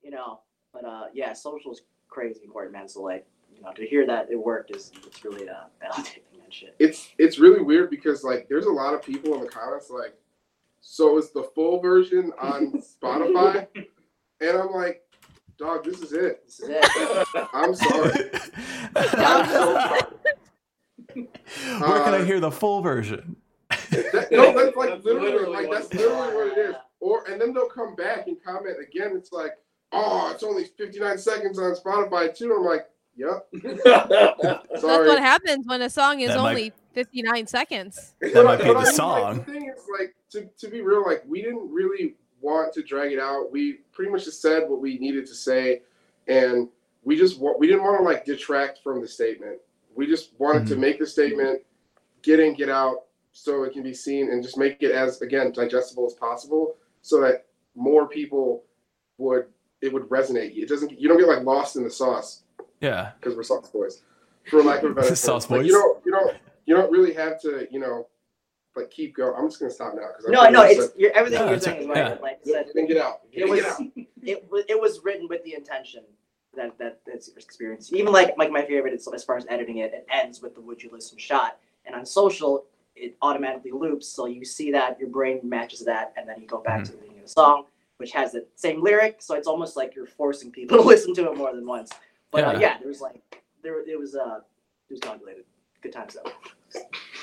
[0.04, 0.40] you know,
[0.74, 2.88] but uh, yeah, social is crazy important, man.
[2.88, 5.54] So like, you know, to hear that it worked is it's really uh
[5.84, 6.76] validating that shit.
[6.80, 10.14] it's it's really weird because like there's a lot of people in the comments like
[10.80, 13.68] so is the full version on spotify
[14.42, 15.02] and i'm like
[15.58, 17.28] dog this is it This is it.
[17.54, 18.30] i'm sorry
[18.96, 20.02] i'm so sorry
[21.16, 23.36] Where can I Uh, hear the full version?
[23.92, 26.76] That- no, that's like That's literally, literally like what that's it literally what it is.
[27.00, 29.14] Or and then they'll come back and comment again.
[29.16, 29.52] It's like,
[29.92, 32.54] oh, it's only 59 seconds on Spotify too.
[32.54, 33.48] I'm like, yep.
[33.64, 38.14] That's what happens when a song is That might- only 59 seconds.
[38.22, 39.22] That might be But the I mean, song.
[39.38, 42.82] Like, the thing is, like, to, to be real, like, we didn't really want to
[42.82, 43.52] drag it out.
[43.52, 45.84] We pretty much just said what we needed to say,
[46.28, 46.68] and
[47.04, 49.60] we just wa- we didn't want to like detract from the statement.
[49.96, 50.80] We just wanted to Mhm.
[50.80, 51.62] make the statement,
[52.24, 53.06] get in, get out,
[53.44, 57.22] so it can be seen, and just make it as again digestible as possible, so
[57.22, 58.64] that more people
[59.18, 59.46] would
[59.82, 60.58] it would resonate.
[60.58, 62.42] It doesn't you don't get like lost in the sauce
[62.82, 63.12] Yeah.
[63.20, 64.02] because we're sauce boys,
[64.50, 65.16] for lack of a better term.
[65.16, 65.68] Sauce Like, boys.
[65.68, 68.08] you don't you don't you don't really have to you know
[68.76, 69.34] like keep going.
[69.38, 71.82] I'm just gonna stop now because No, no, it's you're, everything Yeah, you're it's- saying
[71.82, 71.98] is right.
[71.98, 72.18] yeah.
[72.22, 73.22] Like I said, then get out.
[73.32, 73.82] it was out.
[74.24, 76.04] it was it was written with the intention
[76.56, 77.94] that that that's your experience.
[77.94, 80.62] Even like like my favorite is as far as editing it, it ends with the
[80.62, 82.66] would you listen shot, and on social
[82.98, 86.60] it automatically loops, so you see that your brain matches that, and then you go
[86.60, 87.66] back to the beginning of the song,
[87.98, 91.32] which has the same lyric, so it's almost like you're forcing people to listen to
[91.32, 91.92] it more than once.
[92.32, 92.60] But uh, Yeah.
[92.60, 94.40] yeah, there was like there it was uh
[94.90, 95.46] it was calculated.
[95.82, 96.32] Good times though.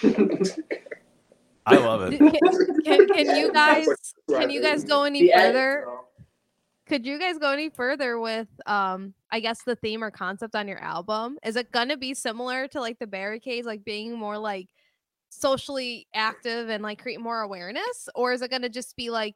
[1.66, 2.18] I love it.
[2.18, 3.88] Can, can, can you guys
[4.28, 5.86] can you guys go any further?
[6.86, 10.68] Could you guys go any further with um I guess the theme or concept on
[10.68, 11.38] your album?
[11.44, 14.68] Is it gonna be similar to like the barricades, like being more like
[15.34, 18.08] socially active and like create more awareness?
[18.14, 19.34] Or is it gonna just be like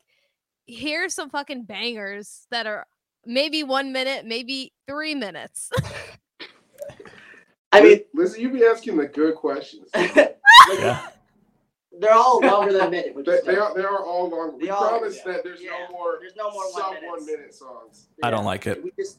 [0.66, 2.86] here's some fucking bangers that are
[3.24, 5.70] maybe one minute, maybe three minutes?
[7.72, 9.88] I mean, listen, you be asking the good questions.
[10.70, 11.08] Yeah.
[11.98, 13.14] they're all longer than a minute.
[13.24, 14.58] They, they, are, they are all long.
[14.58, 15.32] We They are, promise yeah.
[15.32, 15.70] that there's Yeah.
[15.88, 17.06] no more There's no more one sub minutes.
[17.08, 18.08] one minute songs.
[18.22, 18.82] I don't like it.
[18.84, 19.18] We just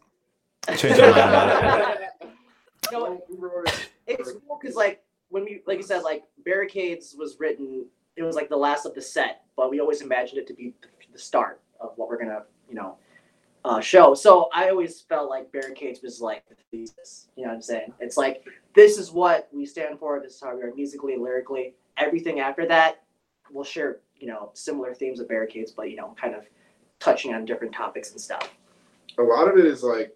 [0.77, 1.15] Change it.
[2.91, 3.23] No,
[3.65, 3.89] it.
[4.07, 7.85] it's cool because like when we like you said like barricades was written
[8.15, 10.73] it was like the last of the set but we always imagined it to be
[11.11, 12.97] the start of what we're gonna you know
[13.65, 14.14] uh, show.
[14.14, 17.93] So i always felt like barricades was like the thesis you know what i'm saying?
[17.99, 21.76] It's like this is what we stand for this is how we are musically lyrically.
[21.97, 23.03] Everything after that
[23.51, 26.45] we'll share you know similar themes of barricades, but you know kind of
[26.99, 28.53] touching on different topics and stuff.
[29.18, 30.15] a lot of it is like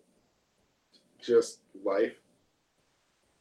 [1.21, 2.15] just life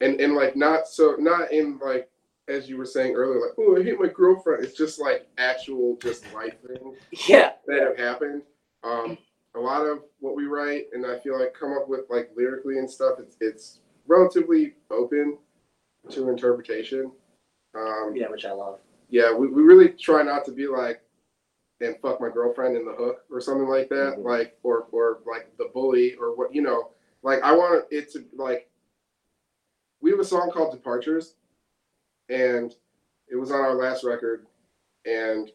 [0.03, 2.09] and and like not so not in like
[2.49, 5.97] as you were saying earlier like oh i hate my girlfriend it's just like actual
[6.03, 6.99] just life things
[7.29, 8.43] Yeah, that have happened
[8.85, 9.17] um
[9.55, 12.79] a lot of what we write and i feel like come up with like lyrically
[12.79, 15.39] and stuff it's it's relatively open
[16.11, 17.13] to interpretation
[17.75, 18.81] um yeah, which I love.
[19.09, 21.01] yeah, we, we really try not to be like,
[21.81, 24.25] and fuck my girlfriend in the hook or something like that, Mhm.
[24.25, 26.91] like or or like the bully or what you know.
[27.23, 28.69] Like I want it to like.
[30.03, 31.37] We have a song called Departures,
[32.29, 32.75] and
[33.29, 34.47] it was on our last record,
[35.07, 35.49] and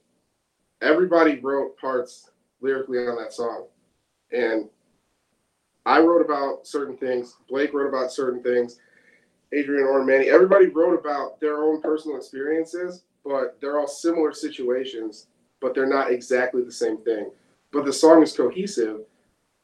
[0.82, 3.68] everybody wrote parts lyrically on that song,
[4.32, 4.70] and
[5.86, 7.36] I wrote about certain things.
[7.50, 8.80] Blake wrote about certain things.
[9.52, 15.28] Adrian or Manny, everybody wrote about their own personal experiences, but they're all similar situations,
[15.60, 17.32] but they're not exactly the same thing.
[17.74, 19.02] But the song is cohesive,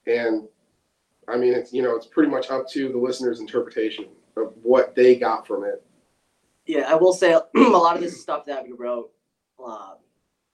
[0.07, 0.45] and
[1.29, 5.15] I mean, it's you know, it's pretty much up to the listener's interpretation what they
[5.15, 5.83] got from it.
[6.65, 9.11] Yeah, I will say a lot of this stuff that we wrote,
[9.63, 9.95] uh,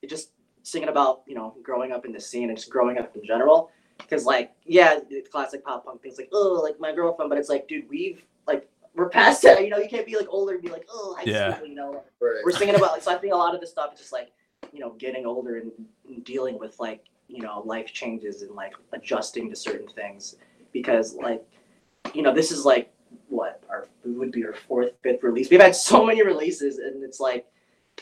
[0.01, 0.31] it just
[0.64, 3.72] singing about you know growing up in the scene and just growing up in general.
[3.97, 4.99] Because like yeah,
[5.31, 8.68] classic pop punk things like oh like my girlfriend, but it's like dude we've like
[8.95, 9.64] we're past that.
[9.64, 11.56] You know you can't be like older and be like oh high Yeah.
[11.56, 11.68] school.
[11.68, 12.41] You know Right.
[12.43, 14.31] we're singing about like so I think a lot of this stuff is just like
[14.73, 15.72] you know getting older and,
[16.07, 20.35] and dealing with like you know life changes and like adjusting to certain things
[20.72, 21.43] because like
[22.14, 22.91] you know this is like
[23.27, 23.59] what
[24.10, 27.19] our it would be our fourth fifth release we've had so many releases and it's
[27.19, 27.45] like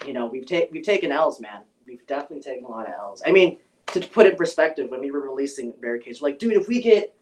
[0.06, 3.22] you know we've taken we've taken l's man we've definitely taken a lot of l's
[3.26, 3.58] i mean
[3.88, 6.82] to put it in perspective when we were releasing barricades we're like dude if we
[6.82, 7.16] get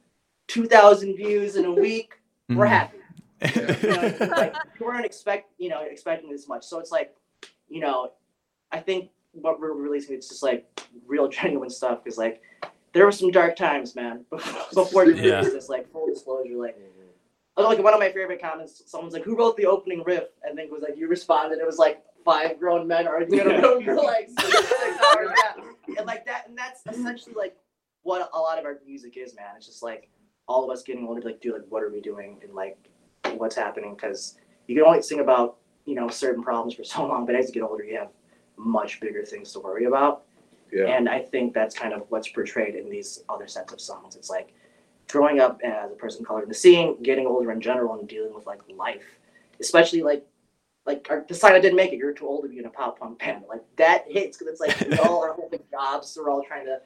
[0.48, 2.14] 2000 views in a week
[2.50, 2.70] we're Mhm.
[2.70, 2.98] happy
[3.84, 6.64] you know, like we weren't expect you know expecting this much.
[6.64, 7.14] So it's like,
[7.68, 8.14] you know,
[8.72, 10.66] I think what we're releasing it's just like
[11.06, 12.42] real genuine stuff because like
[12.94, 14.24] there were some dark times, man.
[14.74, 15.40] Before you Yeah.
[15.40, 16.78] release this, like full disclosure, like.
[17.58, 20.66] Like one of my favorite comments, someone's like, "Who wrote the opening riff?" And then
[20.66, 23.82] it was like, "You responded." It was like five grown men arguing in a room.
[23.82, 27.56] You're like, so it's like, oh, and like that, and that's essentially like
[28.04, 29.52] what a lot of our music is, man.
[29.56, 30.10] It's just like
[30.48, 32.78] all of us getting older, like, dude, like, what are we doing, and like,
[33.38, 33.96] what's happening?
[33.96, 34.36] Because
[34.68, 37.54] you can only sing about you know certain problems for so long, but as you
[37.54, 38.10] get older, you have
[38.58, 40.24] much bigger things to worry about.
[40.74, 40.88] Yeah.
[40.88, 44.16] And I think that's kind of what's portrayed in these other sets of songs.
[44.16, 44.54] It's like
[45.10, 48.08] growing up as a person of color in the scene, getting older in general, and
[48.08, 49.06] dealing with like life,
[49.60, 50.26] especially like
[50.86, 51.98] like our, the sign I didn't make it.
[51.98, 53.46] You're too old to be in a pop punk band.
[53.50, 56.10] Like that hits because it's like we all are holding jobs.
[56.10, 56.80] so We're all trying to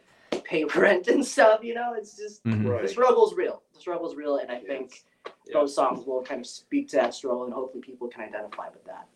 [0.43, 1.63] pay rent and stuff.
[1.63, 2.81] You know, it's just Mhm.
[2.81, 3.61] the struggle's real.
[3.73, 5.03] The struggle's real, and I think
[5.45, 5.53] Yeah.
[5.53, 8.85] those songs will kind of speak to that struggle, and hopefully people can identify with
[8.85, 9.07] that.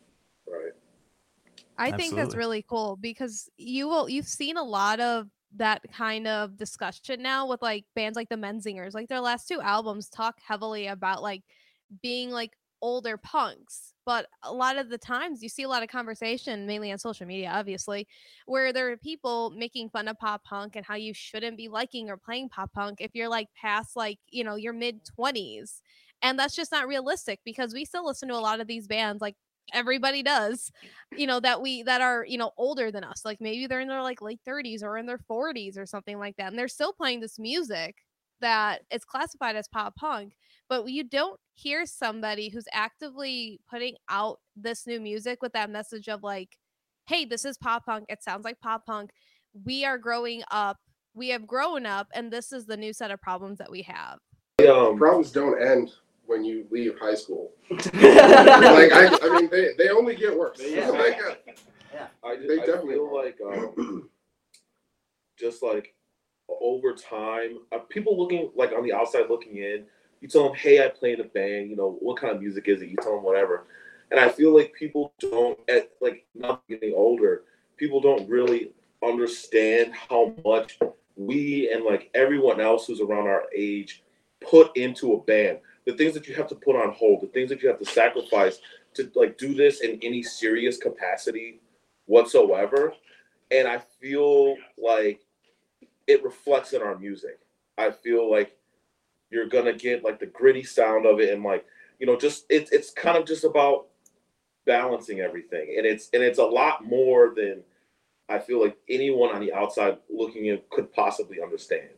[0.47, 0.73] Right.
[1.77, 6.27] I think that's really cool because you will you've seen a lot of that kind
[6.27, 8.93] of discussion now with like bands like the Menzingers.
[8.93, 11.43] Like their last two albums talk heavily about like
[12.01, 12.51] being like
[12.81, 13.93] older punks.
[14.05, 17.25] But a lot of the times you see a lot of conversation, mainly on social
[17.25, 18.05] media, obviously,
[18.45, 22.09] where there are people making fun of pop punk and how you shouldn't be liking
[22.09, 25.81] or playing pop punk if you're like past like, you know, your mid 20s.
[26.21, 29.21] And that's just not realistic because we still listen to a lot of these bands
[29.21, 29.35] like
[29.73, 30.71] everybody does
[31.15, 33.87] you know that we that are you know older than us like maybe they're in
[33.87, 36.93] their like late 30s or in their 40s or something like that and they're still
[36.93, 37.95] playing this music
[38.41, 40.33] that is classified as pop punk
[40.69, 46.09] but you don't hear somebody who's actively putting out this new music with that message
[46.09, 46.57] of like
[47.07, 49.11] hey this is pop punk it sounds like pop punk
[49.65, 50.77] we are growing up
[51.13, 54.19] we have grown up and this is the new set of problems that we have.
[54.67, 55.91] Um, Problems don't end
[56.25, 57.51] when you leave high school.
[57.69, 60.59] like like, I, I mean, they, they only get worse.
[60.63, 60.89] Yeah.
[60.89, 61.35] Like, uh,
[62.23, 63.25] I, They I definitely feel are.
[63.25, 64.09] like um,
[65.39, 65.95] just like
[66.61, 69.85] over time, uh, people looking like on the outside looking in,
[70.21, 71.69] you tell them, "Hey, I play in a band.
[71.69, 73.67] You know what kind of music is it?" You tell them whatever,
[74.11, 77.43] and I feel like people don't at like not getting older.
[77.77, 78.71] People don't really
[79.03, 80.79] understand how much
[81.15, 84.03] we and like everyone else who's around our age
[84.41, 85.59] put into a band.
[85.85, 87.85] The things that you have to put on hold, the things that you have to
[87.85, 88.59] sacrifice
[88.95, 91.59] to like do this in any serious capacity
[92.05, 92.93] whatsoever.
[93.51, 95.21] And I feel like
[96.07, 97.39] it reflects in our music.
[97.77, 98.55] I feel like
[99.29, 101.65] you're gonna get like the gritty sound of it and like,
[101.99, 103.87] you know, just it's it's kind of just about
[104.65, 105.75] balancing everything.
[105.77, 107.61] And it's and it's a lot more than
[108.29, 111.89] I feel like anyone on the outside looking in could possibly understand.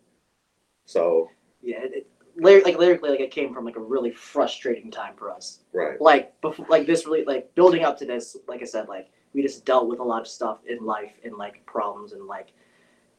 [0.86, 1.30] So
[1.62, 2.08] yeah, it,
[2.38, 5.60] it, like lyrically, like it came from like a really frustrating time for us.
[5.74, 6.00] right.
[6.02, 8.38] Like before, like this really like building up to this.
[8.48, 11.36] Like I said, like we just dealt with a lot of stuff in life and
[11.36, 12.52] like problems and like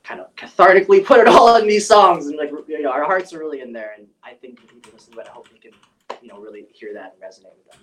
[0.05, 3.33] kind of cathartically put it all in these songs and like you know our hearts
[3.33, 5.59] are really in there and I think when people listen to it I hope they
[5.59, 5.73] can
[6.23, 7.81] you know really hear that and resonate with them.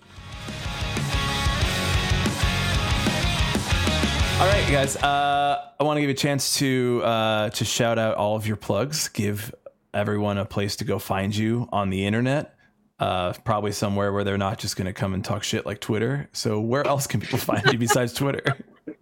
[4.40, 4.96] All right, guys.
[4.96, 8.48] Uh, I want to give you a chance to uh, to shout out all of
[8.48, 9.08] your plugs.
[9.08, 9.54] Give
[9.94, 12.54] everyone a place to go find you on the internet.
[12.98, 16.28] Uh, probably somewhere where they're not just going to come and talk shit like Twitter.
[16.32, 18.42] So where else can people find you besides Twitter?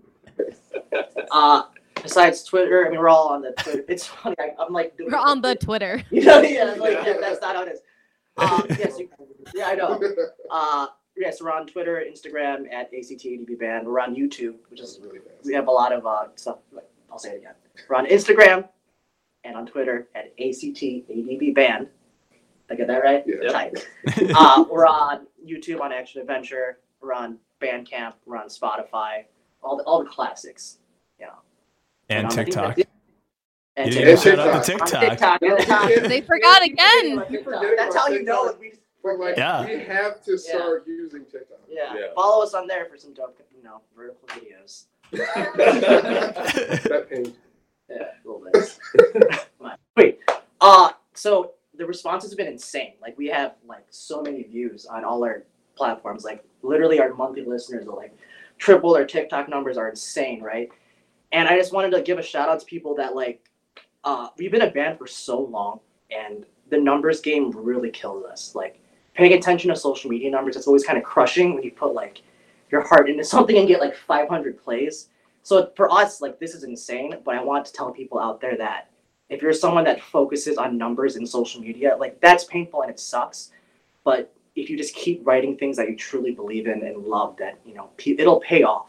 [1.31, 1.63] Uh,
[2.03, 3.85] besides Twitter, I mean we're all on the Twitter.
[3.89, 4.37] It's funny.
[4.39, 6.03] I, I'm like We're on the Twitter.
[6.11, 7.81] You know, yeah, like yeah, that's not how it is.
[8.37, 9.09] Um, yes, you,
[9.55, 9.99] yeah, I know.
[10.51, 13.87] Uh, yes, we're on Twitter, Instagram at ACTADV Band.
[13.87, 15.47] We're on YouTube, which is really fast.
[15.47, 16.59] we have a lot of uh, stuff.
[16.71, 17.55] Like, I'll say it again.
[17.89, 18.69] We're on Instagram
[19.45, 21.89] and on Twitter at ACTADV Band.
[22.31, 22.41] Did
[22.71, 23.25] I get that right?
[23.27, 23.51] Yeah.
[23.51, 23.87] Tight.
[24.37, 26.79] Uh, we're on YouTube on Action Adventure.
[27.01, 28.15] We're on Bandcamp.
[28.27, 29.25] We're on Spotify.
[29.63, 30.79] All the all the classics.
[31.19, 31.33] You know.
[32.09, 32.79] and TikTok.
[33.77, 34.39] And You didn't TikTok.
[34.45, 35.01] shout out to TikTok.
[35.19, 35.41] TikTok.
[35.41, 35.89] TikTok.
[36.09, 37.17] They forgot again.
[37.77, 38.55] That's how you know.
[38.61, 39.65] We just, But like, Yeah.
[39.67, 41.59] we have to start using TikTok.
[41.69, 41.95] yeah.
[41.95, 42.07] Yeah.
[42.15, 44.85] Follow us on there for some dope, you know, vertical videos.
[45.13, 47.35] that pain.
[47.95, 49.39] Yeah.
[49.97, 50.21] Wait.
[50.61, 52.95] Uh, so the response has been insane.
[53.01, 55.45] Like we have like so many views on all our
[55.75, 56.25] platforms.
[56.25, 58.17] Like literally our monthly listeners are like
[58.59, 60.69] triple our TikTok numbers are insane, right?
[61.33, 63.49] And I just wanted to give a shout out to people that like
[64.05, 68.55] uh we've been a band for so long and the numbers game really kills us.
[68.55, 68.81] Like
[69.15, 72.23] paying attention to social media numbers, it's always kind of crushing when you put like
[72.71, 75.09] your heart into something and get like 500 plays.
[75.43, 78.57] So for us, like this is insane, but I want to tell people out there
[78.57, 78.91] that
[79.29, 83.01] if you're someone that focuses on numbers in social media, like that's painful and it
[83.01, 83.51] sucks.
[84.05, 87.59] But if you just keep writing things that you truly believe in and love, that
[87.65, 88.89] you know it'll pay off.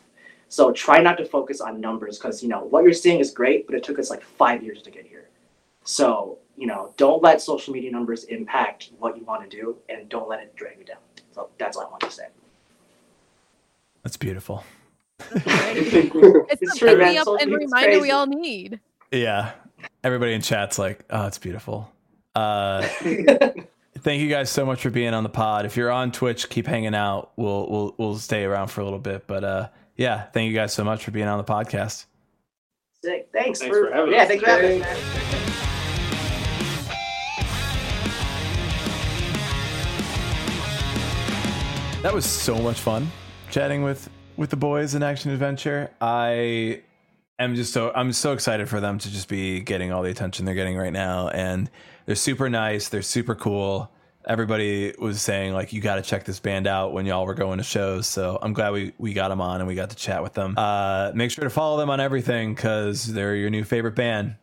[0.50, 3.66] So try not to focus on numbers because you know what you're seeing is great,
[3.66, 5.30] but it took us like five years to get here.
[5.84, 10.08] So you know, don't let social media numbers impact what you want to do, and
[10.10, 10.98] don't let it drag you down.
[11.32, 12.28] So that's all I want to say.
[14.04, 14.64] That's beautiful.
[15.20, 18.80] It's, It's the pick me up and media's reminder we all need.
[19.12, 19.52] Yeah.
[20.04, 21.92] Everybody in chat's like, oh, it's beautiful.
[22.36, 22.82] Uh,
[24.00, 25.66] thank you guys so much for being on the pod.
[25.66, 27.32] If you're on Twitch, keep hanging out.
[27.36, 29.28] We'll we'll we'll stay around for a little bit.
[29.28, 32.06] But uh, yeah, thank you guys so much for being on the podcast.
[33.04, 33.30] Sick.
[33.34, 34.28] Thanks, Thanks for having yeah, us.
[34.30, 34.88] thanks for having us.
[34.88, 35.44] man.
[42.02, 43.10] That was so much fun
[43.50, 45.92] chatting with with the boys in Action Adventure.
[46.02, 46.82] I
[47.40, 50.46] am just so I'm so excited for them to just be getting all the attention
[50.46, 51.70] they're getting right now, and
[52.06, 52.90] they're super nice.
[52.90, 53.92] They're super cool.
[54.26, 57.58] Everybody was saying like you got to check this band out when y'all were going
[57.58, 58.08] to shows.
[58.08, 60.56] So I'm glad we we got them on and we got to chat with them.
[60.58, 64.36] Uh, make sure to follow them on everything because they're your new favorite band.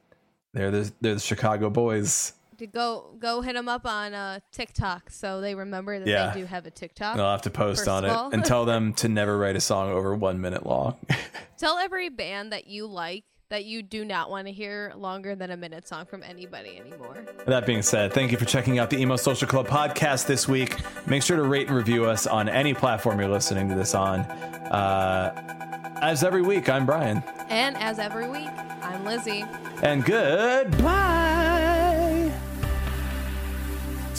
[0.52, 2.34] They're the they're the Chicago boys.
[2.60, 6.30] To go go hit them up on uh, TikTok so they remember that Yeah.
[6.34, 7.16] they do have a TikTok.
[7.16, 10.14] I'll have to post on it and tell them to never write a song over
[10.14, 10.96] one minute long.
[11.58, 15.50] Tell every band that you like that you do not want to hear longer than
[15.50, 17.24] a minute song from anybody anymore.
[17.46, 20.76] That being said, thank you for checking out the Emo Social Club podcast this week.
[21.06, 24.20] Make sure to rate and review us on any platform you're listening to this on.
[24.20, 27.22] Uh, as every week, I'm Brian.
[27.48, 28.50] And as every week,
[28.82, 29.44] I'm Lizzie.
[29.82, 31.49] And goodbye.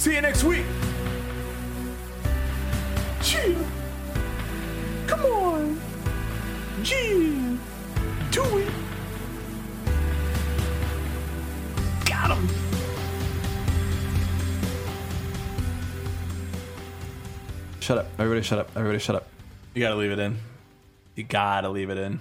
[0.01, 0.65] See you next week.
[3.21, 3.55] Gee.
[5.05, 5.79] Come on.
[6.81, 7.59] Gee.
[8.31, 8.73] Do it.
[12.03, 12.49] Got him.
[17.79, 18.07] Shut up.
[18.17, 18.71] Everybody shut up.
[18.75, 19.27] Everybody shut up.
[19.75, 20.35] You gotta leave it in.
[21.13, 22.19] You gotta leave it in.